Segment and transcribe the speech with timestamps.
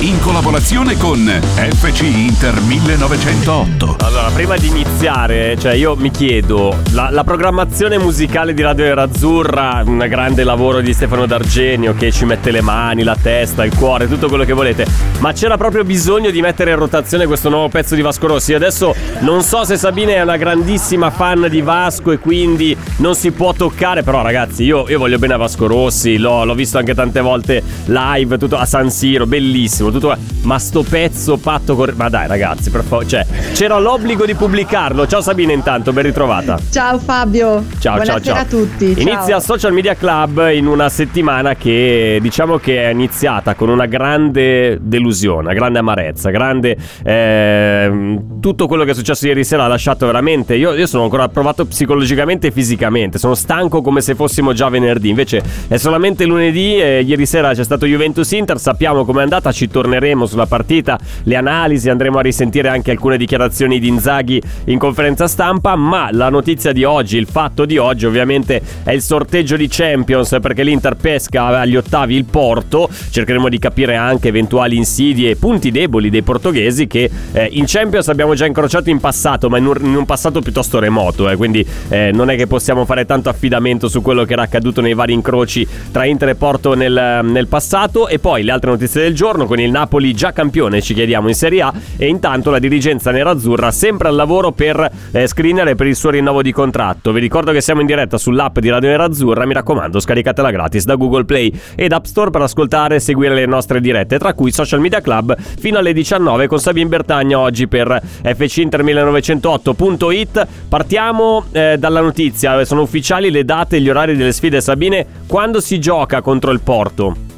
[0.00, 3.96] In collaborazione con FC Inter 1908.
[4.00, 9.82] Allora, prima di iniziare, cioè io mi chiedo, la, la programmazione musicale di Radio Nerazzurra,
[9.84, 14.08] un grande lavoro di Stefano D'Argenio che ci mette le mani, la testa, il cuore,
[14.08, 14.86] tutto quello che volete,
[15.18, 18.54] ma c'era proprio bisogno di mettere in rotazione questo nuovo pezzo di Vasco Rossi.
[18.54, 23.32] Adesso non so se Sabine è una grandissima fan di Vasco e quindi non si
[23.32, 26.94] può toccare, però ragazzi, io, io voglio bene a Vasco Rossi, l'ho, l'ho visto anche
[26.94, 32.08] tante volte live, tutto a San Siro, bellissimo tutto ma sto pezzo patto con ma
[32.08, 35.06] dai ragazzi per favore cioè c'era l'obbligo di pubblicarlo.
[35.06, 36.58] Ciao Sabina intanto ben ritrovata.
[36.70, 37.64] Ciao Fabio.
[37.78, 38.34] Ciao Buonasera ciao.
[38.34, 39.40] ciao a tutti inizia ciao.
[39.40, 45.42] Social Media Club in una settimana che diciamo che è iniziata con una grande delusione
[45.46, 50.54] una grande amarezza grande eh, tutto quello che è successo ieri sera ha lasciato veramente
[50.54, 55.08] io, io sono ancora provato psicologicamente e fisicamente sono stanco come se fossimo già venerdì
[55.08, 59.68] invece è solamente lunedì e ieri sera c'è stato Juventus Inter sappiamo com'è andata ci
[59.80, 65.26] torneremo sulla partita, le analisi, andremo a risentire anche alcune dichiarazioni di Inzaghi in conferenza
[65.26, 69.68] stampa, ma la notizia di oggi, il fatto di oggi ovviamente è il sorteggio di
[69.68, 75.36] Champions perché l'Inter pesca agli ottavi il Porto, cercheremo di capire anche eventuali insidie e
[75.36, 79.66] punti deboli dei portoghesi che eh, in Champions abbiamo già incrociato in passato, ma in
[79.66, 83.30] un, in un passato piuttosto remoto, eh, quindi eh, non è che possiamo fare tanto
[83.30, 87.46] affidamento su quello che era accaduto nei vari incroci tra Inter e Porto nel, nel
[87.46, 88.08] passato.
[88.08, 91.34] E poi le altre notizie del giorno con il Napoli già campione, ci chiediamo, in
[91.34, 95.96] Serie A e intanto la dirigenza nerazzurra sempre al lavoro per eh, screenere per il
[95.96, 97.12] suo rinnovo di contratto.
[97.12, 100.96] Vi ricordo che siamo in diretta sull'app di Radio Nerazzurra, mi raccomando scaricatela gratis da
[100.96, 104.80] Google Play ed App Store per ascoltare e seguire le nostre dirette, tra cui Social
[104.80, 110.46] Media Club fino alle 19 con Sabine Bertagna oggi per FC Inter 1908.it.
[110.68, 115.60] Partiamo eh, dalla notizia, sono ufficiali le date e gli orari delle sfide Sabine, quando
[115.60, 117.29] si gioca contro il Porto?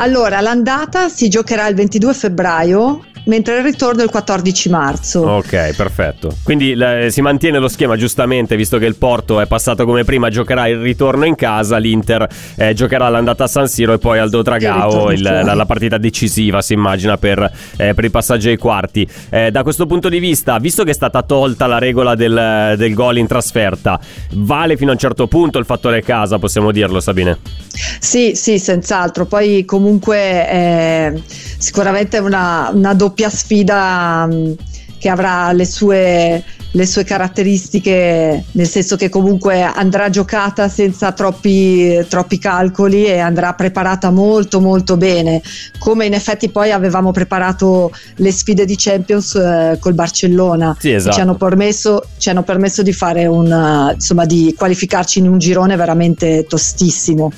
[0.00, 5.20] Allora, l'andata si giocherà il 22 febbraio mentre il ritorno è il 14 marzo.
[5.20, 6.34] Ok, perfetto.
[6.42, 10.28] Quindi le, si mantiene lo schema giustamente, visto che il Porto è passato come prima,
[10.28, 14.30] giocherà il ritorno in casa, l'Inter eh, giocherà l'andata a San Siro e poi al
[14.30, 18.56] Do Dragao il, la, la, partita decisiva, si immagina, per, eh, per il passaggio ai
[18.56, 19.06] quarti.
[19.30, 22.94] Eh, da questo punto di vista, visto che è stata tolta la regola del, del
[22.94, 24.00] gol in trasferta,
[24.34, 27.38] vale fino a un certo punto il fattore casa, possiamo dirlo Sabine?
[27.98, 29.26] Sì, sì, senz'altro.
[29.26, 31.22] Poi comunque eh,
[31.58, 34.54] sicuramente una, una doppia doppia sfida um,
[34.98, 36.42] che avrà le sue,
[36.72, 43.54] le sue, caratteristiche, nel senso che comunque andrà giocata senza troppi, troppi, calcoli e andrà
[43.54, 45.40] preparata molto molto bene,
[45.78, 51.14] come in effetti poi avevamo preparato le sfide di Champions eh, col Barcellona, sì, esatto.
[51.14, 55.76] ci, hanno permesso, ci, hanno permesso, di fare un, insomma, di qualificarci in un girone
[55.76, 57.32] veramente tostissimo.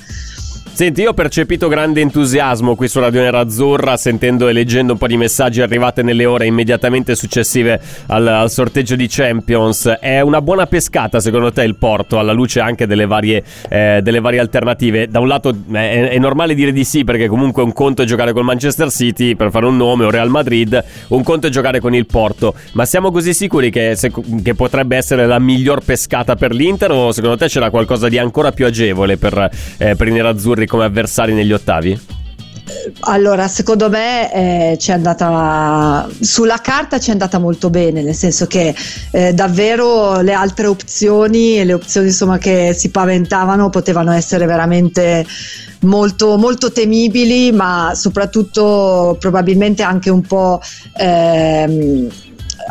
[0.73, 5.05] Senti, io ho percepito grande entusiasmo qui su Radio Nerazzurra, sentendo e leggendo un po'
[5.05, 9.97] di messaggi arrivati nelle ore immediatamente successive al, al, sorteggio di Champions.
[9.99, 14.21] È una buona pescata secondo te il Porto, alla luce anche delle varie, eh, delle
[14.21, 15.07] varie alternative?
[15.07, 18.31] Da un lato è, è, normale dire di sì, perché comunque un conto è giocare
[18.31, 21.93] col Manchester City, per fare un nome, o Real Madrid, un conto è giocare con
[21.93, 22.55] il Porto.
[22.73, 24.11] Ma siamo così sicuri che, se,
[24.41, 28.51] che potrebbe essere la miglior pescata per l'Inter o secondo te c'era qualcosa di ancora
[28.51, 30.60] più agevole per, eh, per i nerazzurri?
[30.65, 32.19] Come avversari negli ottavi?
[33.01, 38.73] Allora, secondo me eh, c'è andata sulla carta c'è andata molto bene, nel senso che
[39.11, 45.25] eh, davvero le altre opzioni, le opzioni insomma che si paventavano potevano essere veramente
[45.81, 50.61] molto, molto temibili, ma soprattutto probabilmente anche un po'
[50.97, 52.09] ehm,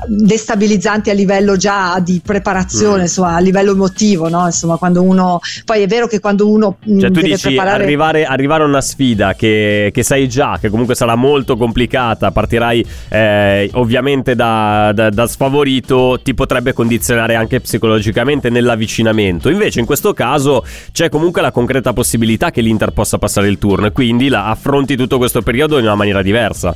[0.07, 3.03] destabilizzanti a livello già di preparazione, mm.
[3.03, 4.47] insomma, a livello emotivo, no?
[4.47, 7.85] Insomma, quando uno poi è vero che quando uno mm, cioè, tu deve dici preparare
[7.85, 12.85] arrivare, arrivare, a una sfida che, che, sai già che comunque sarà molto complicata, partirai
[13.09, 19.49] eh, ovviamente da, da, da, sfavorito, ti potrebbe condizionare anche psicologicamente nell'avvicinamento.
[19.49, 23.87] Invece in questo caso c'è comunque la concreta possibilità che l'Inter possa passare il turno
[23.87, 26.75] e quindi la, affronti tutto questo periodo in una maniera diversa.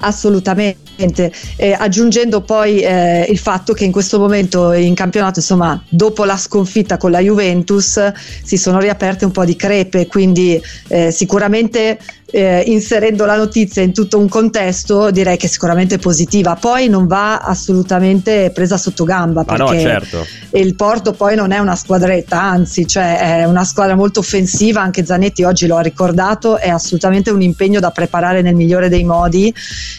[0.00, 1.32] Assolutamente.
[1.56, 6.36] Eh, aggiungendo poi eh, il fatto che in questo momento in campionato, insomma, dopo la
[6.36, 8.12] sconfitta con la Juventus,
[8.42, 11.98] si sono riaperte un po' di crepe, quindi eh, sicuramente
[12.30, 16.56] eh, inserendo la notizia in tutto un contesto direi che sicuramente è positiva.
[16.56, 20.26] Poi non va assolutamente presa sotto gamba perché no, certo.
[20.52, 24.80] il Porto poi non è una squadretta anzi cioè è una squadra molto offensiva.
[24.80, 29.04] Anche Zanetti oggi lo ha ricordato è assolutamente un impegno da preparare nel migliore dei
[29.04, 29.52] modi.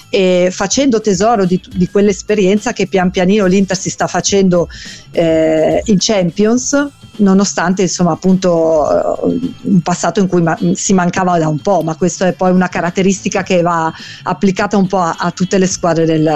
[0.10, 4.68] E facendo tesoro di, di quell'esperienza che pian pianino l'Inter si sta facendo
[5.12, 6.90] eh, in Champions
[7.22, 11.96] nonostante insomma appunto eh, un passato in cui ma- si mancava da un po', ma
[12.22, 13.92] questa è poi una caratteristica che va
[14.24, 16.30] applicata un po' a, a tutte le squadre del,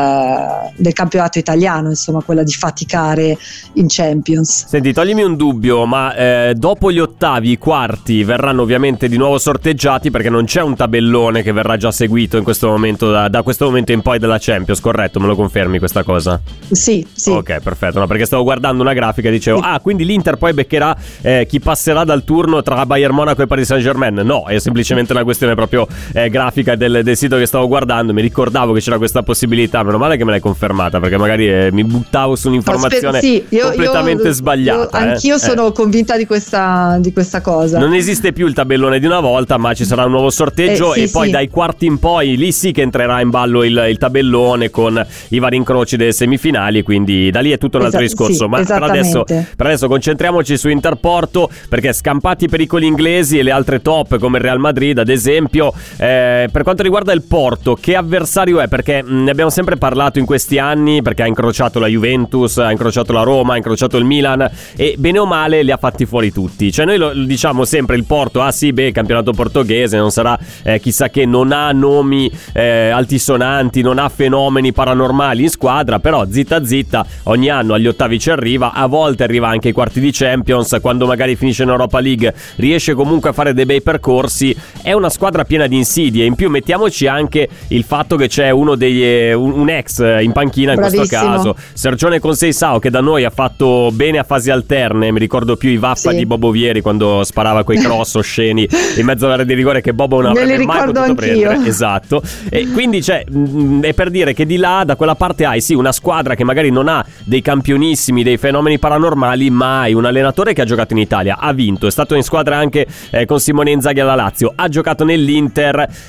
[0.75, 3.37] del, campionato italiano, insomma quella di faticare
[3.73, 4.65] in Champions.
[4.67, 9.37] Senti, toglimi un dubbio, ma eh, dopo gli ottavi, i quarti verranno ovviamente di nuovo
[9.37, 13.43] sorteggiati perché non c'è un tabellone che verrà già seguito in questo momento, da, da
[13.43, 15.19] questo momento in poi della Champions, corretto?
[15.19, 16.39] Me lo confermi questa cosa?
[16.71, 17.31] Sì, sì.
[17.31, 19.67] Ok, perfetto, no, perché stavo guardando una grafica e dicevo, sì.
[19.67, 23.67] ah, quindi l'Inter poi beccherà eh, chi passerà dal turno tra Bayern Monaco e Paris
[23.67, 24.15] Saint Germain.
[24.15, 25.74] No, è semplicemente una questione proprio
[26.13, 28.13] eh, grafica del, del, sito che stavo guardando.
[28.13, 29.83] Mi ricordavo che c'era questa possibilità.
[29.83, 33.67] Meno male che me l'hai confermata perché magari eh, mi buttavo su un'informazione sì, io,
[33.67, 34.99] completamente io, sbagliata.
[34.99, 35.39] Io, anch'io eh.
[35.39, 37.79] sono convinta di questa, di questa, cosa.
[37.79, 40.99] Non esiste più il tabellone di una volta, ma ci sarà un nuovo sorteggio eh,
[40.99, 41.31] sì, e poi sì.
[41.31, 45.39] dai quarti in poi lì sì che entrerà in ballo il, il, tabellone con i
[45.39, 46.83] vari incroci delle semifinali.
[46.83, 48.47] Quindi da lì è tutto un altro esatto, discorso.
[48.47, 53.51] ma per adesso, per adesso concentriamoci su Interporto perché scampati i pericoli inglesi e le
[53.51, 55.64] altre top come il Real Madrid ad esempio
[55.97, 58.67] eh, per quanto riguarda il Porto che avversario è?
[58.67, 63.13] Perché ne abbiamo sempre parlato in questi anni perché ha incrociato la Juventus ha incrociato
[63.13, 66.71] la Roma ha incrociato il Milan e bene o male li ha fatti fuori tutti.
[66.71, 70.37] Cioè noi lo, lo diciamo sempre il Porto ah sì beh campionato portoghese non sarà
[70.63, 76.25] eh, chissà che non ha nomi eh, altisonanti non ha fenomeni paranormali in squadra però
[76.29, 80.11] zitta zitta ogni anno agli ottavi ci arriva a volte arriva anche ai quarti di
[80.11, 84.55] Champions quando magari finisce in Europa League riesce comunque a fare dei bei percorsi.
[84.81, 88.75] È una squadra piena di insidie in più mettiamoci anche il fatto che c'è uno
[88.75, 91.07] degli eh, un, un ex in panchina in Bravissimo.
[91.07, 95.55] questo caso Sergione Conseisao che da noi ha fatto bene a fasi alterne mi ricordo
[95.55, 96.17] più i vaffa Sì.
[96.17, 98.67] di Bobo Vieri quando sparava quei cross osceni
[98.97, 101.15] in mezzo all'area di rigore che Bobo non avrebbe mai potuto anch'io.
[101.15, 105.45] prendere esatto e quindi c'è mh, è per dire che di là da quella parte
[105.45, 109.93] hai sì una squadra che magari non ha dei campionissimi dei fenomeni paranormali ma hai
[109.93, 113.25] un allenatore che ha giocato in Italia ha vinto è stato in squadra anche eh,
[113.25, 115.43] con Simone Inzaghi alla Lazio ha giocato nell'Inter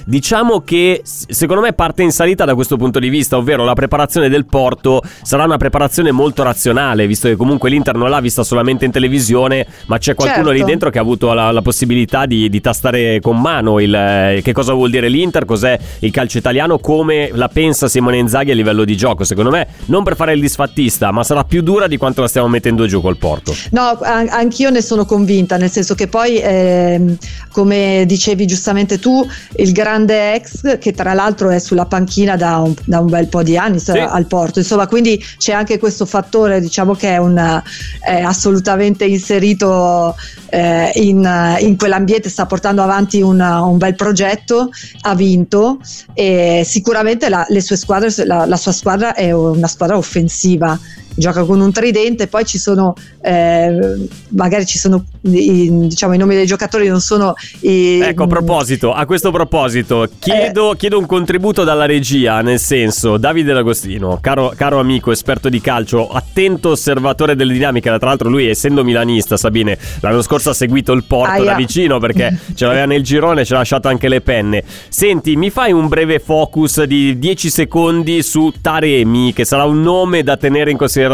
[0.05, 4.29] diciamo che secondo me parte in salita da questo punto di vista ovvero la preparazione
[4.29, 8.85] del Porto sarà una preparazione molto razionale visto che comunque l'Inter non l'ha vista solamente
[8.85, 10.51] in televisione ma c'è qualcuno Certo.
[10.53, 14.41] lì dentro che ha avuto la, la possibilità di, di tastare con mano il, eh,
[14.43, 18.55] che cosa vuol dire l'Inter cos'è il calcio italiano come la pensa Simone Inzaghi a
[18.55, 19.25] livello di gioco.
[19.25, 22.49] Secondo me non per fare il disfattista ma sarà più dura di quanto la stiamo
[22.49, 23.55] mettendo giù col Porto.
[23.71, 27.17] No, an- anch'io ne sono convinta, nel senso che poi, ehm,
[27.51, 29.26] come dicevi giustamente tu,
[29.57, 33.43] il grande ex, che tra l'altro è sulla panchina da un, da un bel po'
[33.43, 33.91] di anni Sì.
[33.91, 37.63] al Porto, insomma, quindi c'è anche questo fattore, diciamo che è, un,
[38.01, 40.15] è assolutamente inserito
[40.51, 44.71] eh, in, in quell'ambiente, sta portando avanti una- un bel progetto,
[45.03, 45.79] ha vinto
[46.15, 50.79] e sicuramente la, le sue squadre, la, la sua squadra è una squadra offensiva
[51.17, 56.35] gioca con un tridente, poi ci sono eh, magari ci sono i, diciamo i nomi
[56.35, 60.77] dei giocatori non sono i, Ecco, a proposito, a questo proposito, chiedo, Eh.
[60.77, 66.09] chiedo un contributo dalla regia, nel senso, Davide D'Agostino, caro, caro amico, esperto di calcio,
[66.09, 71.05] attento osservatore delle dinamiche, tra l'altro lui essendo milanista, Sabine, l'anno scorso ha seguito il
[71.05, 71.45] Porto Aia.
[71.45, 74.63] da vicino perché ce l'aveva nel girone e ci ha lasciato anche le penne.
[74.89, 80.23] Senti, mi fai un breve focus di 10 secondi su Taremi, che sarà un nome
[80.23, 81.06] da tenere in considerazione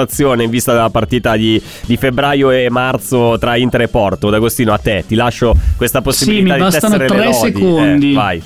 [0.43, 4.31] in vista della partita di, di febbraio e marzo tra Inter e Porto.
[4.31, 7.53] D'Agostino, a te, ti lascio questa possibilità mi di bastano tessere le tre lodi.
[7.53, 8.11] secondi.
[8.11, 8.43] Eh, vai.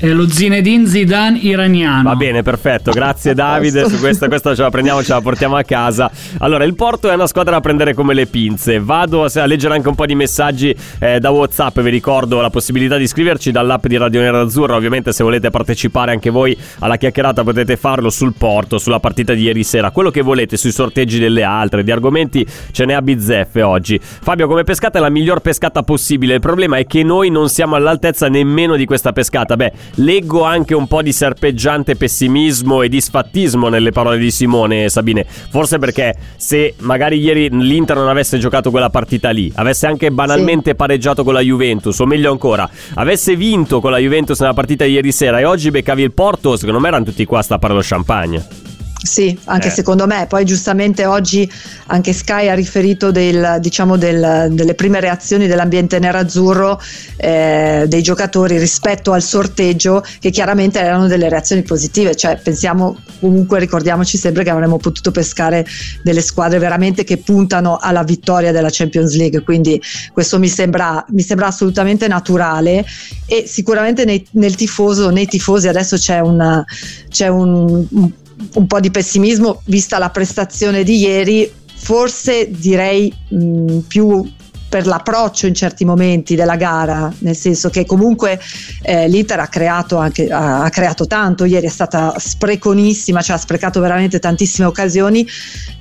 [0.00, 2.04] È lo Zinedine Zidane iraniano.
[2.04, 2.92] Va bene, perfetto.
[2.92, 3.88] Grazie Davide.
[3.88, 6.08] Su questa, questa ce la prendiamo, ce la portiamo a casa.
[6.38, 8.78] Allora, il Porto è una squadra da prendere come le pinze.
[8.78, 11.80] Vado a a leggere anche un po' di messaggi eh, da WhatsApp.
[11.80, 14.76] Vi ricordo la possibilità di iscriverci dall'app di Radio Nera Azzurra.
[14.76, 19.42] Ovviamente, se volete partecipare anche voi alla chiacchierata, potete farlo sul Porto, sulla partita di
[19.42, 19.90] ieri sera.
[19.90, 21.82] Quello che volete sui sorteggi delle altre.
[21.82, 23.98] Di argomenti ce n'è a bizzeffe oggi.
[24.00, 26.34] Fabio, come pescata è la miglior pescata possibile.
[26.34, 29.56] Il problema è che noi non siamo all'altezza nemmeno di questa pescata.
[29.56, 35.24] Beh, leggo anche un po' di serpeggiante pessimismo e disfattismo nelle parole di Simone Sabine.
[35.24, 40.70] Forse perché se magari ieri l'Inter non avesse giocato quella partita lì, avesse anche banalmente
[40.70, 40.76] sì.
[40.76, 44.92] pareggiato con la Juventus, o meglio ancora, avesse vinto con la Juventus nella partita di
[44.92, 47.80] ieri sera e oggi beccavi il Porto, secondo me erano tutti qua a stappare lo
[47.82, 48.67] champagne.
[49.00, 49.70] Sì, anche eh.
[49.70, 50.26] secondo me.
[50.28, 51.50] Poi giustamente oggi
[51.86, 56.80] anche Sky ha riferito del, diciamo del, delle prime reazioni dell'ambiente nerazzurro
[57.16, 62.16] eh, dei giocatori rispetto al sorteggio che chiaramente erano delle reazioni positive.
[62.16, 65.64] Cioè pensiamo comunque ricordiamoci sempre che avremmo potuto pescare
[66.02, 69.42] delle squadre veramente che puntano alla vittoria della Champions League.
[69.42, 69.80] Quindi
[70.12, 72.84] questo mi sembra, mi sembra assolutamente naturale
[73.26, 76.64] e sicuramente nei, nel tifoso, nei tifosi adesso c'è, una,
[77.08, 78.10] c'è un, un
[78.54, 84.24] un po' di pessimismo vista la prestazione di ieri, forse direi mh, più
[84.68, 88.38] per l'approccio in certi momenti della gara, nel senso che comunque
[88.82, 93.38] eh, l'Inter ha creato, anche, ha, ha creato tanto, ieri è stata spreconissima, cioè ha
[93.38, 95.26] sprecato veramente tantissime occasioni,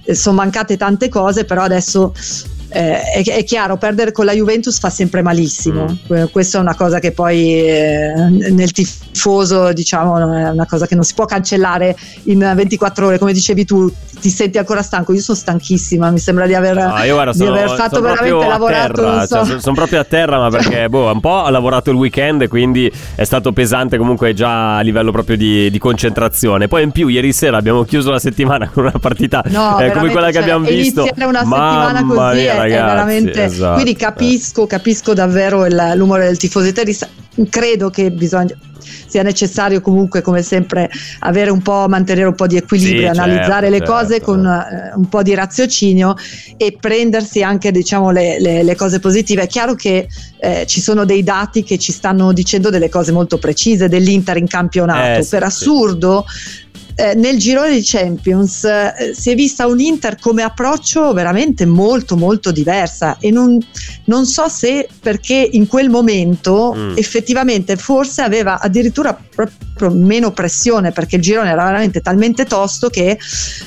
[0.06, 2.14] eh, sono mancate tante cose, però adesso
[2.70, 5.98] eh, è, è, chiaro, perdere con la Juventus fa sempre malissimo.
[6.12, 6.26] Mm.
[6.32, 8.14] Questa è una cosa che poi eh,
[8.52, 13.18] nel tifoso, diciamo, è una cosa che non si può cancellare in 24 ore.
[13.18, 15.14] Come dicevi tu, ti senti ancora stanco.
[15.14, 19.02] Io sono stanchissima, mi sembra di aver, ah, guarda, di sono, aver fatto veramente lavorato.
[19.02, 19.46] Terra, so.
[19.46, 22.92] cioè, sono proprio a terra, ma perché boh, un po' ho lavorato il weekend, quindi
[23.16, 26.68] è stato pesante comunque già a livello proprio di, di concentrazione.
[26.68, 30.12] Poi in più, ieri sera abbiamo chiuso la settimana con una partita no, eh, come
[30.12, 31.02] quella che cioè, abbiamo visto.
[31.02, 33.44] Iniziare una settimana così ragazzi, è veramente.
[33.44, 33.74] Esatto.
[33.74, 37.08] Quindi capisco, capisco davvero il, l'umore del tifoso interista.
[37.50, 38.56] Credo che bisogna
[39.08, 43.70] sia necessario comunque come sempre avere un po' mantenere un po' di equilibrio, sì, analizzare
[43.70, 44.26] certo, le cose certo.
[44.26, 46.16] con eh, un po' di raziocinio
[46.58, 49.44] e prendersi anche diciamo le, le, le cose positive.
[49.44, 50.08] È chiaro che
[50.40, 54.48] eh, ci sono dei dati che ci stanno dicendo delle cose molto precise dell'Inter in
[54.48, 55.20] campionato.
[55.20, 56.26] Eh, per assurdo
[57.00, 62.18] eh, nel girone di Champions eh, si è vista un Inter come approccio veramente molto
[62.18, 63.60] molto diversa e non,
[64.06, 66.98] non so se perché in quel momento mm.
[66.98, 73.20] effettivamente forse aveva addirittura proprio meno pressione perché il girone era veramente talmente tosto che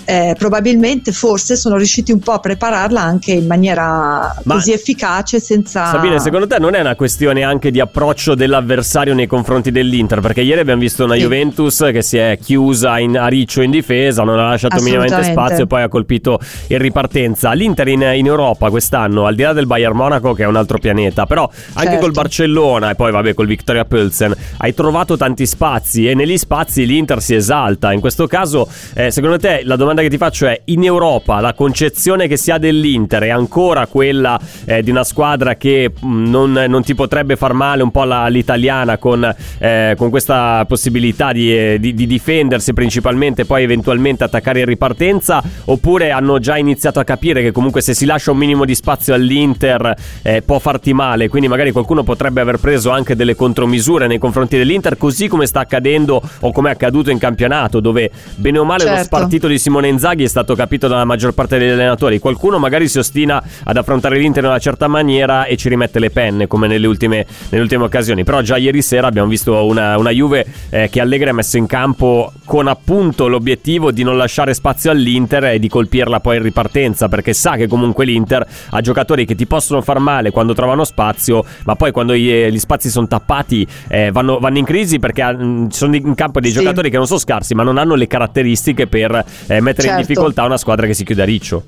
[0.06, 5.38] eh, probabilmente forse sono riusciti un po' a prepararla anche in maniera Ma così efficace
[5.38, 5.86] senza...
[5.86, 10.18] Sabine, secondo te non è una questione anche di approccio dell'avversario nei confronti dell'Inter?
[10.18, 11.20] Perché ieri abbiamo visto una sì.
[11.20, 15.64] Juventus che si è chiusa in a riccio in difesa, non ha lasciato minimamente spazio
[15.64, 17.52] e poi ha colpito in ripartenza.
[17.52, 20.78] L'Inter in, in, Europa quest'anno, al di là del Bayern Monaco che è un altro
[20.78, 22.00] pianeta, però anche certo.
[22.00, 26.86] col Barcellona e poi vabbè col Victoria Pilsen, hai trovato tanti spazi e negli spazi
[26.86, 27.92] l'Inter si esalta.
[27.92, 31.54] In questo caso, eh, secondo te, la domanda che ti faccio è, in Europa la
[31.54, 36.52] concezione che si ha dell'Inter è ancora quella eh, di una squadra che mm, non,
[36.52, 41.56] non, ti potrebbe far male un po' la, l'italiana con, eh, con, questa possibilità di,
[41.56, 43.09] eh, di, di difendersi principalmente?
[43.10, 47.94] Principalmente poi eventualmente attaccare in ripartenza oppure hanno già iniziato a capire che comunque se
[47.94, 51.28] si lascia un minimo di spazio all'Inter eh, può farti male.
[51.28, 55.60] Quindi magari qualcuno potrebbe aver preso anche delle contromisure nei confronti dell'Inter così come sta
[55.60, 58.96] accadendo o come è accaduto in campionato dove bene o male certo.
[58.96, 62.18] lo spartito di Simone Inzaghi è stato capito dalla maggior parte degli allenatori.
[62.18, 66.10] Qualcuno magari si ostina ad affrontare l'Inter in una certa maniera e ci rimette le
[66.10, 68.24] penne come nelle ultime, nelle ultime occasioni.
[68.24, 71.66] Però già ieri sera abbiamo visto una, una Juve eh, che Allegri ha messo in
[71.66, 76.42] campo con appunto appunto l'obiettivo di non lasciare spazio all'Inter e di colpirla poi in
[76.42, 80.84] ripartenza perché sa che comunque l'Inter ha giocatori che ti possono far male quando trovano
[80.84, 85.42] spazio ma poi quando gli, spazi sono tappati eh, vanno, vanno, in crisi perché mh,
[85.42, 86.58] mm, sono in campo dei sì.
[86.58, 89.12] giocatori che non sono scarsi ma non hanno le caratteristiche per
[89.46, 90.00] eh, mettere certo.
[90.00, 91.64] in difficoltà una squadra che si chiude a riccio.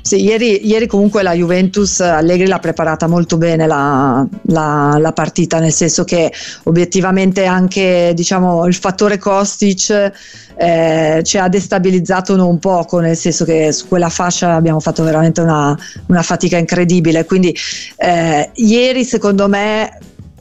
[0.00, 5.58] Sì, ieri, ieri, comunque la Juventus Allegri l'ha preparata molto bene la, la, la partita,
[5.58, 6.32] nel senso che
[6.64, 10.12] obiettivamente anche diciamo, il fattore Kostic
[10.56, 15.40] eh, ci ha destabilizzato non poco, nel senso che su quella fascia abbiamo fatto veramente
[15.40, 15.76] una,
[16.06, 17.24] una fatica incredibile.
[17.24, 17.54] Quindi
[17.96, 19.98] eh, ieri secondo me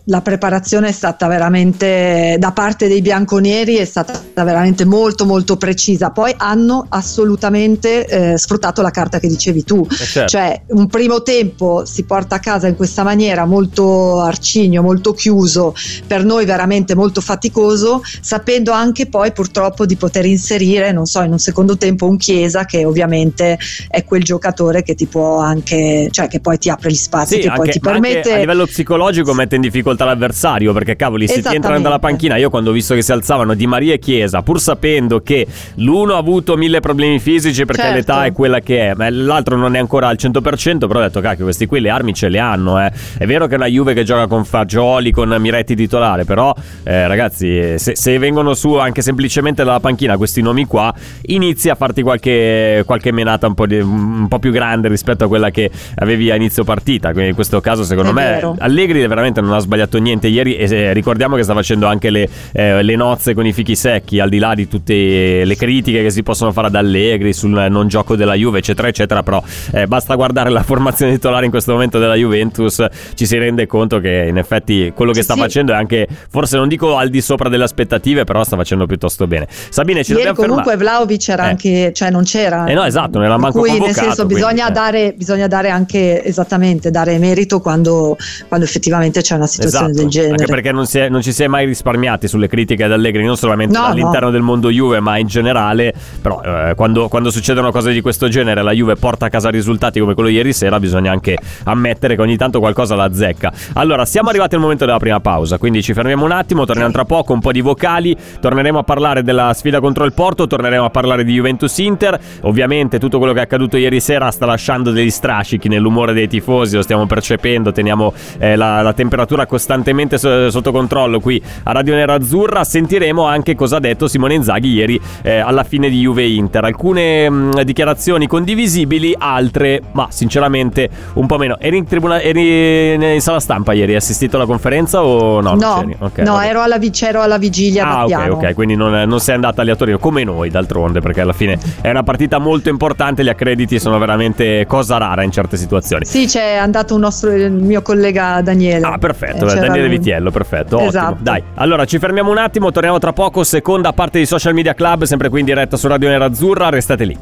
[0.10, 6.12] la preparazione è stata veramente da parte dei bianconeri è stata veramente molto molto precisa
[6.12, 10.30] poi hanno assolutamente eh, sfruttato la carta che dicevi tu eh certo.
[10.30, 15.74] cioè un primo tempo si porta a casa in questa maniera molto arcigno molto chiuso
[16.06, 21.32] per noi veramente molto faticoso sapendo anche poi purtroppo di poter inserire non so in
[21.32, 23.60] un secondo tempo un Chiesa che ovviamente
[23.90, 27.42] è quel giocatore che ti può anche cioè che poi ti apre gli spazi sì,
[27.42, 31.28] che anche, poi ti permette a livello psicologico mette in difficoltà difficoltà l'avversario perché cavoli
[31.28, 34.00] se ti entrano dalla panchina io quando ho visto che si alzavano Di Maria e
[34.00, 37.96] Chiesa pur sapendo che l'uno ha avuto mille problemi fisici perché Certo.
[37.98, 41.22] l'età è quella che è ma l'altro non è ancora al 100% però ho detto
[41.22, 42.92] cacchio questi qui le armi ce le hanno eh.
[43.18, 47.08] è vero che è una Juve che gioca con Fagioli con Miretti titolare però eh,
[47.08, 50.94] ragazzi se, se vengono su anche semplicemente dalla panchina questi nomi qua
[51.28, 55.28] inizi a farti qualche, qualche menata un po', di- un po' più grande rispetto a
[55.28, 58.56] quella che avevi a inizio partita quindi in questo caso secondo È me vero.
[58.60, 62.84] Allegri veramente non ha sbagliato niente ieri eh, ricordiamo che sta facendo anche le, eh,
[62.84, 66.24] le nozze con i fichi secchi al di là di tutte le critiche che si
[66.24, 69.42] possono fare ad Allegri sul non gioco della Juve eccetera eccetera però
[69.72, 74.00] eh, basta guardare la formazione titolare in questo momento della Juventus ci si rende conto
[74.00, 75.40] che in effetti quello che sta sì.
[75.40, 79.28] facendo è anche forse non dico al di sopra delle aspettative però sta facendo piuttosto
[79.28, 81.50] bene Sabine ci Ieri dobbiamo comunque fermare Vlaovic era Eh.
[81.50, 82.66] anche, cioè non c'era.
[82.66, 84.72] Eh no, esatto, non era manco cui, convocato, Nel senso, quindi, bisogna, eh.
[84.72, 88.18] dare, bisogna dare anche esattamente dare merito quando,
[88.48, 90.32] quando effettivamente c'è una situazione Esatto, del genere.
[90.32, 93.38] Anche perché non, è- non ci si è mai risparmiati sulle critiche ad Allegri, non
[93.38, 94.32] solamente No, all'interno no.
[94.32, 95.94] del mondo Juve, ma in generale.
[96.22, 100.00] Però eh, quando, quando succedono cose di questo genere, la Juve porta a casa risultati
[100.00, 103.52] come quello ieri sera, bisogna anche ammettere che ogni tanto qualcosa la azzecca.
[103.74, 107.06] Allora, siamo arrivati al momento della prima pausa, quindi ci fermiamo un attimo, torniamo tra
[107.06, 110.90] poco, un po' di vocali, torneremo a parlare della sfida contro il Porto, torneremo a
[110.90, 112.20] parlare di Juventus Inter.
[112.42, 116.76] Ovviamente tutto quello che è accaduto ieri sera sta lasciando degli strascichi nell'umore dei tifosi,
[116.76, 121.94] lo stiamo percependo, teniamo eh, la, la temperatura costantemente so- sotto controllo qui a Radio
[121.94, 122.64] Nera Azzurra.
[122.64, 126.64] Sentiremo anche cosa ha detto Simone Inzaghi ieri eh, alla fine di Juve Inter.
[126.64, 131.58] Alcune mh, dichiarazioni condivisibili, altre, ma sinceramente un po' meno.
[131.60, 133.92] Eri in, tribuna- eri in sala stampa ieri?
[133.92, 135.56] Hai assistito alla conferenza o no?
[135.56, 135.96] No, c'eri?
[136.00, 139.36] Ok, no ero, alla, vi- ero alla vigilia Ah, ok, ok, quindi non, non sei
[139.36, 143.22] andata lì a Torino come noi d'altronde, perché alla fine è una partita molto importante.
[143.24, 146.06] Gli accrediti sono veramente cosa rara in certe situazioni.
[146.06, 148.86] Sì, c'è andato un nostro, il mio collega Daniele.
[148.86, 149.98] Ah, perfetto, c'era Daniele lui.
[149.98, 150.76] Vitiello, perfetto.
[150.76, 150.90] Ottimo.
[150.90, 151.18] Esatto.
[151.20, 153.44] Dai, allora ci fermiamo un attimo, torniamo tra poco.
[153.44, 156.70] Seconda parte di Social Media Club, sempre qui in diretta su Radio Nerazzurra.
[156.70, 157.18] Restate lì.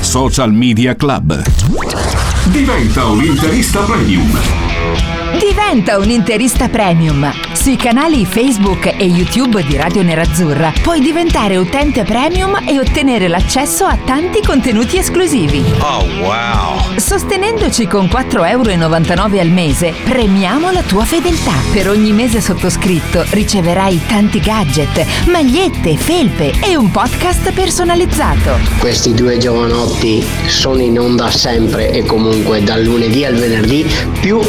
[0.00, 1.40] Social Media Club.
[2.46, 4.38] Diventa un interista premium.
[5.38, 7.49] Diventa un interista premium.
[7.60, 13.84] Sui canali Facebook e YouTube di Radio Nerazzurra puoi diventare utente premium e ottenere l'accesso
[13.84, 15.62] a tanti contenuti esclusivi.
[15.80, 16.96] Oh wow!
[16.96, 21.52] Sostenendoci con 4,99 euro al mese, premiamo la tua fedeltà.
[21.70, 28.58] Per ogni mese sottoscritto riceverai tanti gadget, magliette, felpe e un podcast personalizzato.
[28.78, 33.86] Questi due giovanotti sono in onda sempre e comunque dal lunedì al venerdì
[34.18, 34.40] più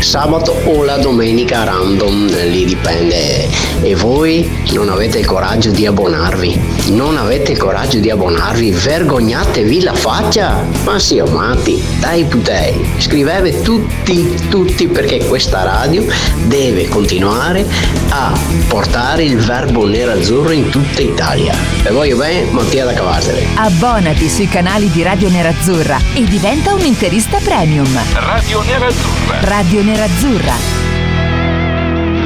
[0.00, 3.48] sabato o la domenica random, lì dipende.
[3.82, 6.60] E voi non avete il coraggio di abbonarvi?
[6.88, 8.70] Non avete il coraggio di abbonarvi?
[8.70, 10.64] Vergognatevi la faccia!
[10.84, 16.04] Ma sì, oh, matti, dai putei, scrivete tutti, tutti perché questa radio
[16.44, 17.66] deve continuare
[18.10, 21.54] a portare il verbo nero-azzurro in tutta Italia.
[21.82, 23.46] E voglio bene Mattia da Cavarsere.
[23.54, 27.88] Abbonati sui canali di Radio Nerazzurra e diventa un interista premium.
[28.14, 29.40] Radio Nerazzurra.
[29.40, 29.89] Radio Nerazzurra.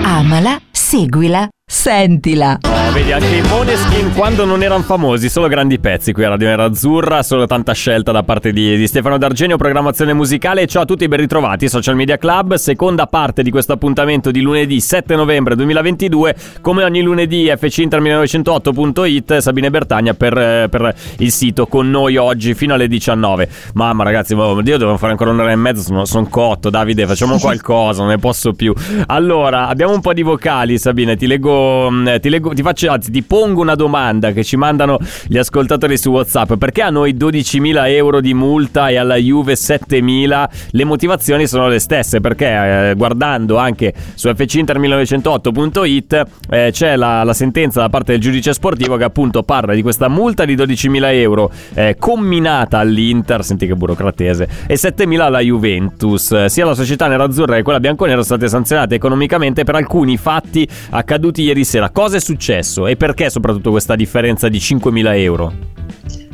[0.05, 2.61] Amala, seguila, sentila.
[2.63, 6.47] Oh, vedi, anche i Moneskin quando non erano famosi, solo grandi pezzi qui a Radio
[6.47, 10.67] Nerazzurra, solo tanta scelta da parte di, di Stefano D'Argenio, programmazione musicale.
[10.69, 14.81] Ciao a tutti, ben ritrovati, Social Media Club, seconda parte di questo appuntamento di lunedì
[14.81, 16.37] 7 novembre 2022.
[16.61, 22.75] Come ogni lunedì fcinter1908.it, Sabine Bertagna per, eh, per il sito con noi oggi fino
[22.75, 23.49] alle 19.
[23.75, 27.37] Mamma ragazzi, oh, io devo fare ancora un'ora e mezza, sono, sono cotto, Davide, facciamo
[27.43, 28.73] qualcosa, non ne posso più.
[29.07, 33.11] Allora, abbiamo un po' di vocali, Sabine, ti leggo, mh, ti, leggo, ti faccio, anzi,
[33.11, 36.55] ti pongo una domanda che ci mandano gli ascoltatori su WhatsApp.
[36.55, 40.45] Perché a noi 12.000 euro di multa e alla Juve 7.000?
[40.71, 47.33] Le motivazioni sono le stesse, perché eh, guardando anche su fcinter1908.it eh, c'è la, la
[47.35, 51.51] sentenza da parte del giudice sportivo che appunto parla di questa multa di 12.000 euro
[51.75, 56.33] eh, comminata all'Inter, senti che burocratese, e 7.000 alla Juventus.
[56.33, 60.69] Eh, Sia la società nerazzurra che quella bianconera sono state sanzionate economicamente per alcuni fatti
[60.91, 61.91] accaduti ieri sera.
[61.91, 65.53] Cosa è successo e perché soprattutto questa differenza di 5.000 euro?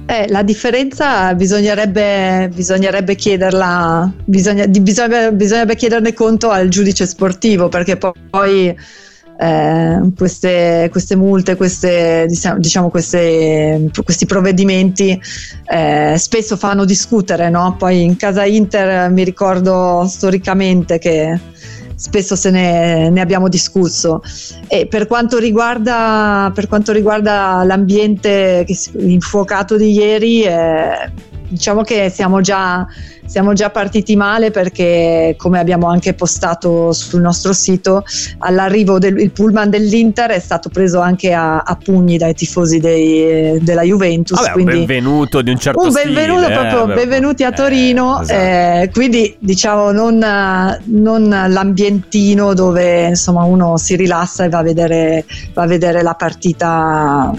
[0.06, 7.96] Eh, la differenza bisognerebbe, bisognerebbe chiederla, bisogna- bisognerebbe, bisognerebbe chiederne conto al giudice sportivo perché
[7.96, 8.74] po- poi
[9.42, 15.18] eh, queste, queste multe, queste, diciamo, diciamo queste- questi provvedimenti
[15.66, 17.76] eh, spesso fanno discutere, no?
[17.78, 21.38] Poi in casa Inter mi ricordo storicamente che
[22.00, 24.22] spesso se ne, ne abbiamo discusso.
[24.68, 28.64] E per quanto riguarda, per quanto riguarda l'ambiente
[28.98, 31.12] infuocato di ieri, eh,
[31.46, 32.86] diciamo che siamo già,
[33.30, 38.02] siamo già partiti male perché come abbiamo anche postato sul nostro sito,
[38.38, 43.82] all'arrivo del pullman dell'Inter è stato preso anche a, a pugni dai tifosi dei, della
[43.82, 44.36] Juventus.
[44.36, 46.12] Vabbè, quindi un benvenuto di un certo un stile.
[46.12, 48.40] benvenuto eh, proprio, beh, benvenuti a eh, Torino, esatto.
[48.40, 50.18] eh, quindi diciamo non,
[50.86, 56.14] non l'ambientino dove insomma uno si rilassa e va a vedere, va a vedere la
[56.14, 57.32] partita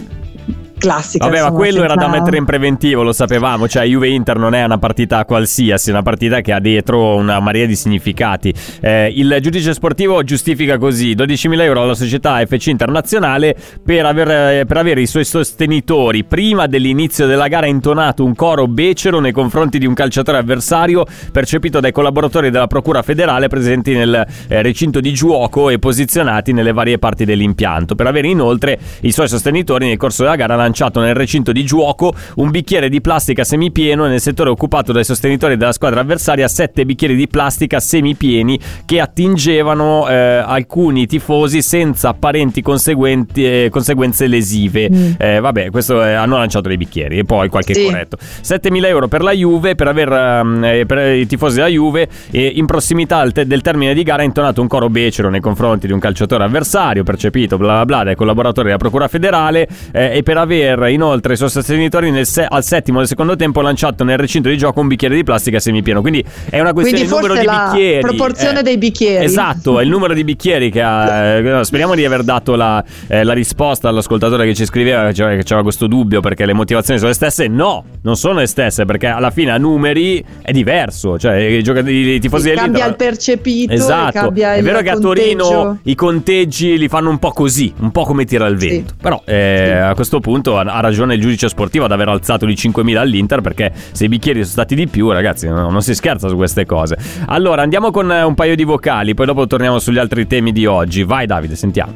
[0.82, 1.26] classica.
[1.26, 3.68] Vabbè, ma insomma, quello era da senza- mettere in preventivo, lo sapevamo.
[3.68, 7.40] Cioè, Juve Inter non è una partita qualsiasi, è una partita che ha dietro una
[7.40, 8.54] marea di significati.
[8.82, 14.78] Eh, il giudice sportivo giustifica così: 12.000 euro alla società FC Internazionale per, aver- per
[14.78, 19.86] avere i suoi sostenitori prima dell'inizio della gara intonato un coro becero nei confronti di
[19.86, 25.70] un calciatore avversario percepito dai collaboratori della Procura federale presenti nel eh, recinto di gioco
[25.70, 27.96] e posizionati nelle varie parti dell'impianto.
[27.96, 32.14] Per avere inoltre i suoi sostenitori nel corso della gara lanciato nel recinto di gioco
[32.36, 36.86] un bicchiere di plastica semipieno e nel settore occupato dai sostenitori della squadra avversaria sette
[36.86, 44.90] bicchieri di plastica semipieni che attingevano eh, alcuni tifosi senza apparenti eh, conseguenze lesive.
[44.92, 45.12] Mm.
[45.18, 47.86] Eh, vabbè, questo eh, hanno lanciato dei bicchieri e poi qualche Sì.
[47.86, 48.18] corretto.
[48.18, 52.52] 7.000 euro per la Juve per aver ehm, eh, per i tifosi della Juve e
[52.56, 56.00] in prossimità del termine di gara ha intonato un coro becero nei confronti di un
[56.00, 60.61] calciatore avversario percepito bla bla bla dai collaboratori della Procura federale eh, e per aver
[60.92, 64.58] inoltre i suoi sostenitori nel se- al settimo del secondo tempo lanciato nel recinto di
[64.58, 68.00] gioco un bicchiere di plastica semipieno quindi è una questione di numero di la bicchieri
[68.02, 68.64] proporzione eh.
[68.64, 69.24] dei bicchieri.
[69.26, 71.38] Esatto, è il numero di bicchieri che ha.
[71.38, 75.36] eh, speriamo di aver dato la, eh, la risposta all'ascoltatore che ci scriveva che c'era,
[75.36, 77.48] che c'era questo dubbio perché le motivazioni sono le stesse.
[77.48, 81.18] No, non sono le stesse perché alla fine a numeri è diverso.
[81.18, 82.72] Cioè, i, giocatori, i tifosi Sì, dell'Inter.
[82.80, 85.00] cambia il percepito, Esatto, è vero che a conteggio.
[85.02, 88.68] Torino i conteggi li fanno un po' così, un po' come tira il Sì.
[88.68, 88.94] vento.
[89.02, 92.54] Però eh, a questo punto ha, ha ragione il giudice sportivo ad aver alzato di
[92.54, 96.28] 5.000 all'Inter perché se i bicchieri sono stati di più, ragazzi, no- non si scherza
[96.28, 96.98] su queste cose.
[97.28, 100.66] Allora andiamo con eh, un paio di vocali, poi dopo torniamo sugli altri temi di
[100.66, 101.04] oggi.
[101.04, 101.94] Vai Davide, sentiamo.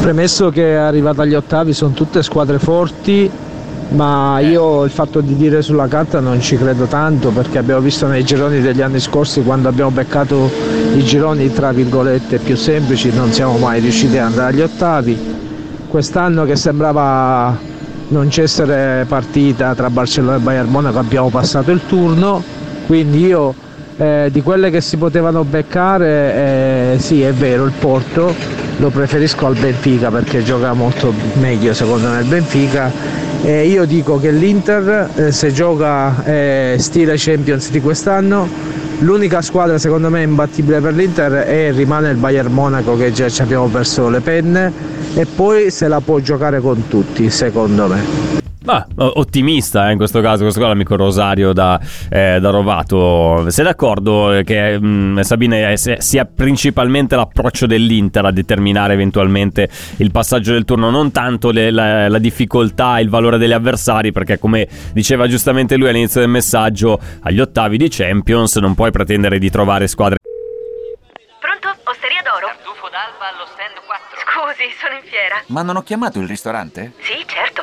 [0.00, 3.28] Premesso che è arrivata agli ottavi sono tutte squadre forti,
[3.88, 8.06] ma io il fatto di dire sulla carta non ci credo tanto perché abbiamo visto
[8.06, 10.50] nei gironi degli anni scorsi quando abbiamo beccato
[10.94, 15.34] i gironi tra virgolette più semplici non siamo mai riusciti ad andare agli ottavi.
[15.88, 17.56] Quest'anno che sembrava
[18.08, 22.42] non c'essere partita tra Barcellona e Bayern Monaco abbiamo passato il turno,
[22.86, 23.54] quindi io
[23.96, 28.34] eh, di quelle che si potevano beccare, eh, sì è vero, il Porto
[28.78, 33.24] lo preferisco al Benfica perché gioca molto meglio secondo me il Benfica.
[33.42, 38.48] E io dico che l'Inter eh, se gioca eh, stile Champions di quest'anno,
[39.00, 43.42] l'unica squadra secondo me imbattibile per l'Inter è rimane il Bayern Monaco che già ci
[43.42, 44.72] abbiamo perso le penne
[45.14, 48.25] e poi se la può giocare con tutti secondo me.
[48.68, 51.78] Ah, o- ottimista eh, in questo caso, questo qua è l'amico Rosario da,
[52.10, 53.48] eh, da Rovato.
[53.48, 60.10] Sei d'accordo eh, che mh, Sabine eh, sia principalmente l'approccio dell'Inter a determinare eventualmente il
[60.10, 64.66] passaggio del turno, non tanto le- la, la difficoltà, il valore degli avversari, perché come
[64.92, 69.86] diceva giustamente lui all'inizio del messaggio, agli ottavi di Champions non puoi pretendere di trovare
[69.86, 70.16] squadre
[71.38, 71.68] Pronto?
[71.84, 72.46] Osteria d'oro?
[72.46, 74.18] Tartufo d'alba allo stand 4.
[74.26, 75.42] Scusi, sono in fiera.
[75.48, 76.92] Ma non ho chiamato il ristorante?
[76.98, 77.62] Sì, certo.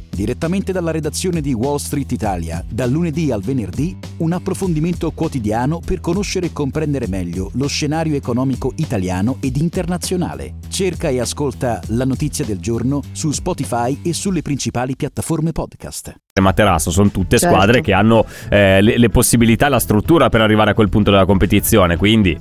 [0.21, 5.99] Direttamente dalla redazione di Wall Street Italia, dal lunedì al venerdì, un approfondimento quotidiano per
[5.99, 10.57] conoscere e comprendere meglio lo scenario economico italiano ed internazionale.
[10.69, 16.13] Cerca e ascolta La notizia del giorno su Spotify e sulle principali piattaforme podcast.
[16.39, 17.55] Materasso, sono tutte Certo.
[17.55, 21.09] squadre che hanno eh, le, le possibilità e la struttura per arrivare a quel punto
[21.09, 22.39] della competizione, quindi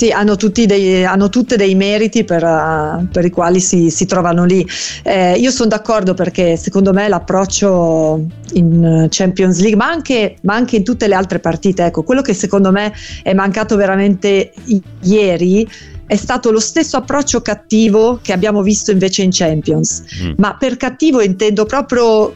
[0.00, 4.06] Sì, hanno, tutti dei, hanno tutte dei meriti per, uh, per i quali si, si
[4.06, 4.66] trovano lì.
[5.02, 10.76] Eh, io sono d'accordo perché secondo me l'approccio in Champions League, ma anche, ma anche
[10.76, 15.68] in tutte le altre partite, ecco, quello che secondo me è mancato veramente i- ieri
[16.06, 20.04] è stato lo stesso approccio cattivo che abbiamo visto invece in Champions.
[20.22, 20.32] Mm.
[20.38, 22.34] Ma per cattivo intendo proprio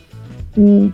[0.53, 0.89] mh,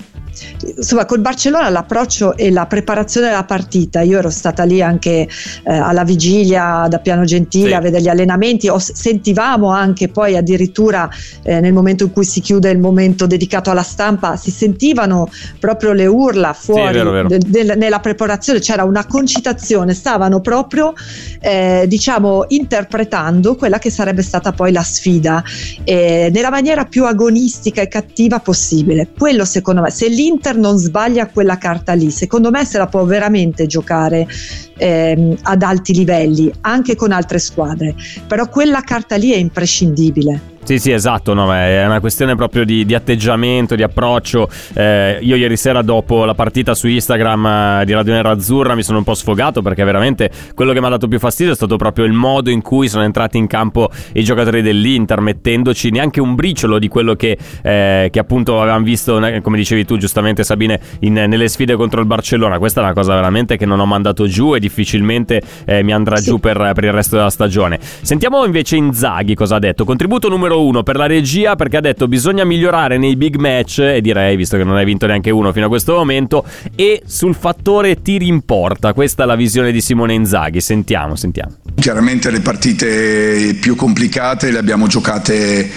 [0.77, 5.29] insomma col Barcellona l'approccio e la preparazione della partita, io ero stata lì anche eh,
[5.73, 7.75] alla vigilia da Piano Gentile Sì.
[7.75, 11.09] a vedere gli allenamenti, o sentivamo anche poi addirittura
[11.43, 15.93] eh, nel momento in cui si chiude il momento dedicato alla stampa, si sentivano proprio
[15.93, 17.29] le urla fuori vero, vero.
[17.29, 20.93] de- del- nella preparazione, c'era una concitazione, stavano proprio
[21.41, 25.43] eh, diciamo interpretando quella che sarebbe stata poi la sfida
[25.85, 29.09] eh, nella maniera più agonistica e cattiva possibile.
[29.17, 33.05] Quello secondo me, se l'Inter non sbaglia quella carta lì, secondo me se la può
[33.05, 34.29] veramente giocare
[34.77, 37.95] ehm, ad alti livelli, anche con altre squadre,
[38.27, 40.59] però quella carta lì è imprescindibile.
[40.71, 44.49] Sì, sì, esatto, no, è una questione proprio di, di atteggiamento, di approccio.
[44.75, 48.85] Eh, io ieri sera dopo la partita su Instagram eh, di Radio Nera Azzurra mi
[48.85, 51.75] sono un po' sfogato perché veramente quello che mi ha dato più fastidio è stato
[51.75, 56.37] proprio il modo in cui sono entrati in campo i giocatori dell'Inter, mettendoci neanche un
[56.37, 61.15] briciolo di quello che, eh, che appunto avevamo visto, come dicevi tu giustamente Sabine, in-
[61.15, 62.61] nelle sfide contro il Barcellona.
[62.61, 66.21] Questa è una cosa veramente che non ho mandato giù e difficilmente eh, mi andrà
[66.21, 67.81] giù per, per il resto della stagione.
[67.81, 69.85] Sentiamo invece Inzaghi cosa ha detto.
[69.85, 74.01] Contributo numero uno per la regia perché ha detto bisogna migliorare nei big match e
[74.01, 76.45] direi, visto che non hai vinto neanche uno fino a questo momento,
[76.75, 78.93] e sul fattore tiri in porta.
[78.93, 80.61] Questa è la visione di Simone Inzaghi.
[80.61, 81.57] Sentiamo, sentiamo.
[81.75, 85.71] Chiaramente le partite più complicate le abbiamo giocate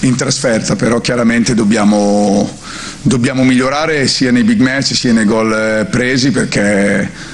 [0.00, 2.48] in trasferta, però chiaramente dobbiamo,
[3.02, 7.32] dobbiamo migliorare sia nei big match sia nei gol eh, presi perché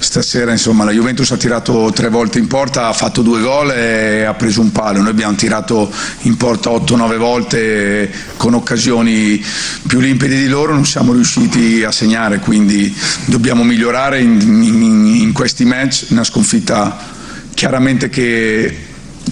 [0.00, 4.24] stasera insomma la Juventus ha tirato tre volte in porta, ha fatto due gol e
[4.24, 5.90] ha preso un palo, noi abbiamo tirato
[6.22, 9.42] in porta 8-9 volte con occasioni
[9.86, 12.94] più limpide di loro, non siamo riusciti a segnare, quindi
[13.26, 16.96] dobbiamo migliorare in, in- in questi match, una sconfitta
[17.54, 18.74] chiaramente che,